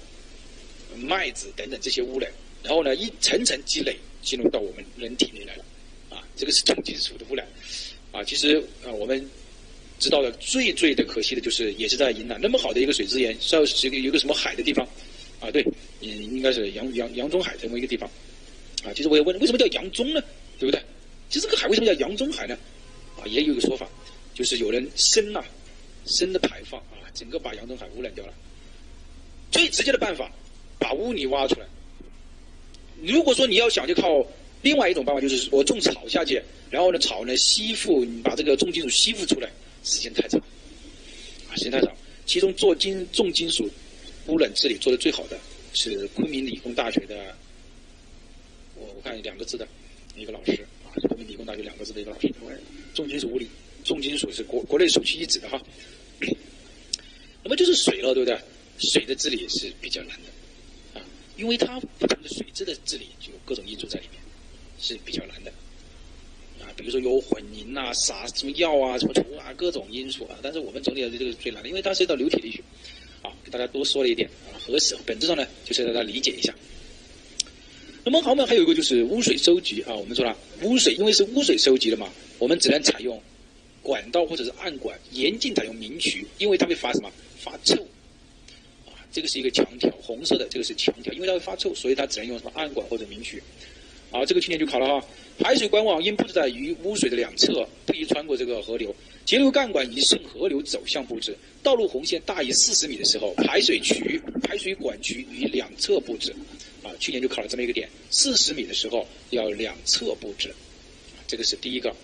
[0.97, 2.31] 麦子等等这些污染，
[2.62, 5.64] 然后呢，一层层积累，进入到我们人体内来了。
[6.11, 7.47] 啊这个是重金属的污染，
[8.12, 9.28] 啊，其实啊，我们
[9.99, 14.89] 知道的最最的可惜的就是，也是在云南那么好的一个水资源，算是一个有个什么海的地方，
[15.41, 15.62] 啊，对，
[16.01, 18.11] 嗯，应该是扬扬扬中海这么一个地方，
[18.85, 20.22] 啊，其实我也问，为什么叫扬中呢？
[20.59, 20.81] 对不对？
[21.28, 22.57] 其实这个海为什么叫扬中海呢？
[23.18, 23.89] 啊，也有一个说法，
[24.35, 25.45] 就是有人砷呐，
[26.07, 28.33] 砷的排放啊，整个把扬中海污染掉了。
[29.51, 30.31] 最直接的办法，
[30.78, 31.66] 把污泥挖出来。
[33.03, 34.26] 如果说你要想就靠。
[34.62, 39.51] 另外一种办法就是我种草下去，然后呢草呢吸附，你把这个重金属吸附出来，
[39.85, 40.39] 时间太长，
[41.49, 41.91] 啊时间太长。
[42.26, 43.66] 其中做金重金属
[44.26, 45.39] 污染治理做的最好的
[45.72, 47.35] 是昆明理工大学的，
[49.01, 49.66] 我看两个字的
[50.14, 52.30] 一个老师啊，昆明理工大学两个字的一个老师，
[52.92, 53.48] 重金属物理，
[53.82, 55.59] 重金属是国国内首屈一指的哈。
[57.42, 58.38] 那么就是水了，对不对？
[58.78, 61.07] 水的治理是比较难的，啊，
[61.38, 64.20] 因为它不同的水质的治理就有各种因素在里面。
[64.78, 65.51] 是比较难的，
[66.61, 70.38] 啊，比如说有混凝啊、撒什么药啊、什么除啊，各种因素啊。
[70.42, 72.62] 但是我们总体来说这个是最难的，因为它涉及到流体力学。
[73.22, 76.55] 啊，给大家多说了一点啊，核实本质上呢，就是让大家理解一下。
[78.03, 79.94] 那么，好，我们还有一个就是污水收集啊。
[79.94, 83.20] 我们说了，污水因为是污水收集的嘛，我们只能采用
[83.82, 87.11] 管道或者是暗管，严禁采用明渠，因为它会发什么？
[87.38, 87.74] 发臭。
[88.86, 93.42] 啊，这个是一个强调，红色的这个是强调，因为它会发臭，所以它只能用什么暗管或者明渠。
[94.11, 95.07] 好，这个去年就考了哈。
[95.38, 98.94] 排水管网应布置在于污水的两侧，不宜穿过这个河流。
[99.24, 101.36] 截流干管宜顺河流走向布置。
[101.62, 106.34] 道路红线大于四十米的时候，排水渠、排水管渠于两侧布置。
[106.83, 110.55] 啊，去年就考了这么一个点，四十米的时候要两侧布置。
[111.26, 111.95] 这个是第一个。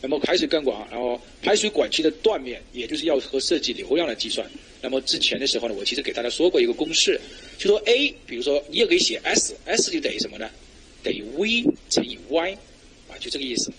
[0.00, 4.46] 那么排水干管，然后排水管渠的断面，也就是要和设计流量来计算。
[4.82, 7.18] 那么之前的时候呢，我其实给大家说过一个公式，
[7.56, 10.50] 就说 A，比如说你也可以写 S，S 就等于什么呢？
[11.02, 12.52] 等于 v 乘以 y，
[13.08, 13.72] 啊，就这个意思。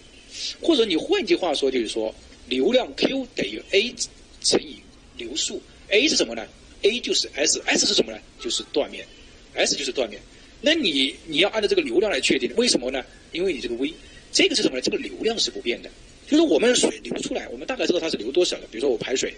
[0.60, 2.14] 或者你换句话说，就是说
[2.50, 3.94] 流量 Q 等于 A
[4.42, 4.78] 乘以
[5.18, 5.62] 流速。
[5.90, 6.44] A 是什么呢
[6.82, 8.18] ，A 就是 S，S 是什么呢？
[8.42, 9.06] 就是断面
[9.54, 10.20] ，S 就是断面。
[10.62, 13.04] 那你你要按照这个流量来确定，为什么呢？
[13.32, 13.94] 因为你这个 V，
[14.32, 14.82] 这个是什么呢？
[14.82, 15.90] 这个流量是不变的，
[16.28, 18.64] 就是我们水流出来，我们大概知道它是流多少的。
[18.72, 19.34] 比如说我排水，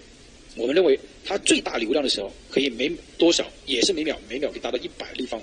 [0.55, 5.41] 我们认为它最大流量的时候可以每多少，也是每秒每秒可以达到一百立方。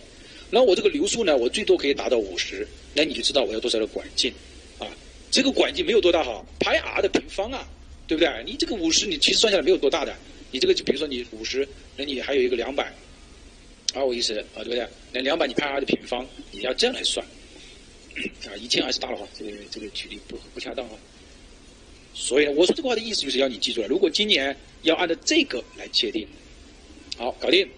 [0.51, 4.33] 然后我这个流速呢，我最多可以达到五十，那你就知道我要多少的管径
[4.79, 4.87] 啊？
[5.31, 7.68] 这个管径没有多大哈，排 R 的平方啊，
[8.07, 8.31] 对不对？
[8.47, 10.14] 你这个五十，你其实算下来没有多大的。
[10.53, 11.66] 你这个就比如说你五十，
[11.97, 12.93] 那你还有一个两百。
[13.93, 14.87] 啊，我意思啊，对不对？
[15.15, 17.25] 那两百你派 r 的平方，你要这样来算，
[18.47, 20.93] 啊，一千还是大的话，这个这个举例不不恰当啊。
[22.12, 26.27] 所以我说这个话的意思就是要你记住了，如果今年要按照这个来界定，
[27.17, 27.69] 好，搞定。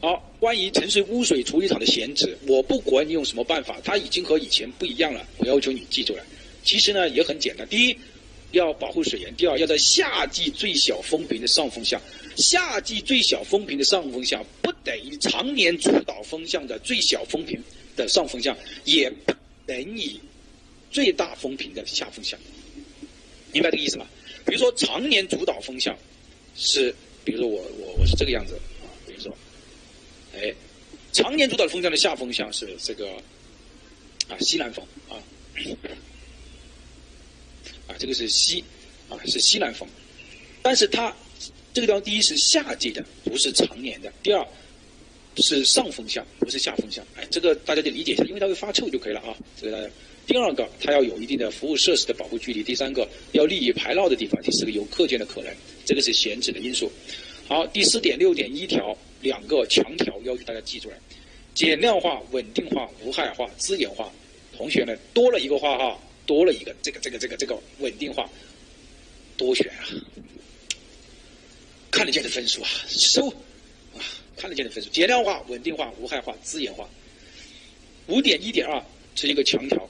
[0.00, 5.26] 好，关于沉水污水处理厂的选址，我不管你用什么办法，它已经和以前不一样了。
[5.38, 6.22] 我要求你记住了。
[6.62, 7.98] 其实呢也很简单，第一
[8.54, 12.00] 要保护水源，第二要在夏季最小风平的上风下。
[12.36, 17.62] 夏季最小风平的上风向不等于常年主导风向的最小风平
[17.96, 19.32] 的上风向，也不
[19.66, 20.18] 等于
[20.90, 22.38] 最大风平的下风向。
[23.52, 24.06] 明白这个意思吗？
[24.44, 25.96] 比如说常年主导风向
[26.56, 26.94] 是，
[27.24, 29.36] 比如说我我我是这个样子啊，比如说，
[30.34, 30.52] 哎，
[31.12, 33.08] 常年主导风向的下风向是这个
[34.28, 35.14] 啊西南风啊，
[37.86, 38.64] 啊这个是西
[39.08, 39.88] 啊是西南风，
[40.62, 41.14] 但是它。
[41.72, 44.46] 这个地方第一是夏季的，不是常年的；第二
[45.38, 47.04] 是上风向，不是下风向。
[47.16, 49.34] 哎，这个大家就理解一下，因为它会发臭就可以了啊。
[49.60, 49.90] 这个大家
[50.24, 55.52] 第二个，它要有一定的服务设施的保护距离；第三个，要利于排涝的地方；第四个，有客建的可能。
[55.84, 56.88] 这个是选址的因素。
[57.48, 60.96] 好，第四点六点一条两个强调要求大家记住了：
[61.56, 64.08] 减量化、稳定化、无害化、资源化。
[64.56, 68.28] 同学们多了一个话哈，多了一个这个这个这个这个稳定化，
[69.36, 69.84] 多选啊。
[71.90, 73.28] 看得见的分数啊，收
[73.96, 74.02] 啊，
[74.36, 76.88] 看得见的分数，减量化、稳定化、无害化、资源化。
[78.08, 79.88] 五点一点二是一个强调，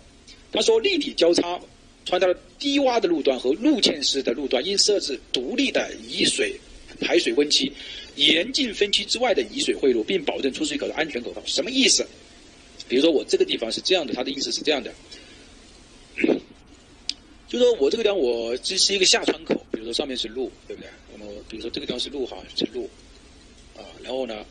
[0.52, 1.58] 他说立体交叉
[2.04, 6.54] 穿到了低洼的路段和路堑式的路段，应设置独立的雨水
[7.00, 7.72] 排水温区，
[8.16, 11.42] 严禁分区之外的雨水汇入，并保证出水口的安全口道。
[11.46, 12.06] 什么意思？
[12.86, 14.92] 比如说我这个地方是这样的，他的意思是这样的，
[17.48, 20.90] 就说我这个地方我这是一个下穿口，比如说上面是路，对不对？
[21.12, 22.88] 那么比如说这个地方是路哈，是路，
[23.76, 24.44] 啊，然后呢，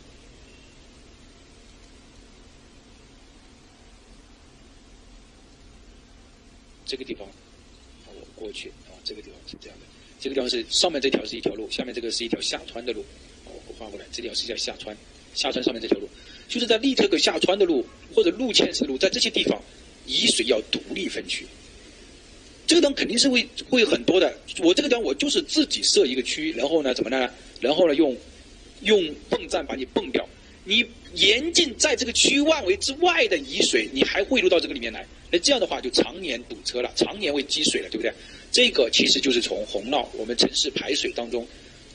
[6.85, 7.27] 这个地方，
[8.07, 9.85] 我过去啊，这个地方是这样的，
[10.19, 13.03] 这个地方是上面这条是一条路，下面这个是一条下穿的路，
[13.45, 14.95] 我画过来，这条是叫下穿，
[15.33, 16.07] 下穿上面这条路，
[16.47, 19.61] 就是在立这个下穿的路或者路堑式路，在这些地方，
[20.07, 21.45] 雨水要独立分区。
[22.65, 24.33] 这个地方肯定是会会很多的。
[24.59, 27.29] 我这个地方我就是自己设一个区，然后呢怎么呢？
[27.59, 28.15] 然后呢用
[28.81, 30.27] 用泵站把你泵掉。
[30.65, 35.05] 你严禁在这个区域范围之外的雨水，你还汇入到这个里面来。
[35.29, 38.13] 那这样的话就常年堵车了，常年会积水了，对不对？
[38.49, 41.45] 这个其实就是从洪涝我们城市排水当中，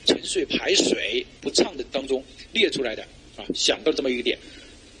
[0.05, 3.01] 沉水排水不畅的当中列出来的
[3.37, 4.37] 啊，想到这么一个点。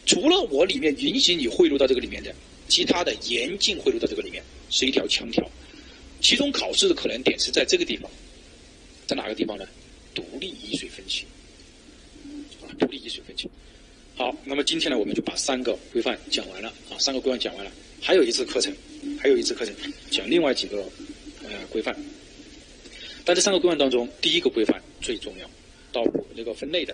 [0.05, 2.33] 除了我里面允许你汇入到这个里面的，
[2.69, 5.43] 其他的严禁汇入到这个里面，是一条强条。
[6.21, 8.09] 其中考试的可能点是在这个地方，
[9.07, 9.65] 在哪个地方呢？
[10.13, 11.25] 独立雨水分区，
[12.61, 13.49] 啊，独立雨水分区。
[14.15, 17.71] 好，那么今天呢，我们就把三个规范讲完了啊，三个规范讲完了，
[18.01, 18.75] 还有一次课程，
[19.19, 19.73] 还有一次课程
[20.11, 20.83] 讲另外几个
[21.43, 21.95] 呃规范。
[23.23, 25.49] 但这三个规范当中，第一个规范最重要，
[25.93, 26.03] 到
[26.35, 26.93] 那个分类的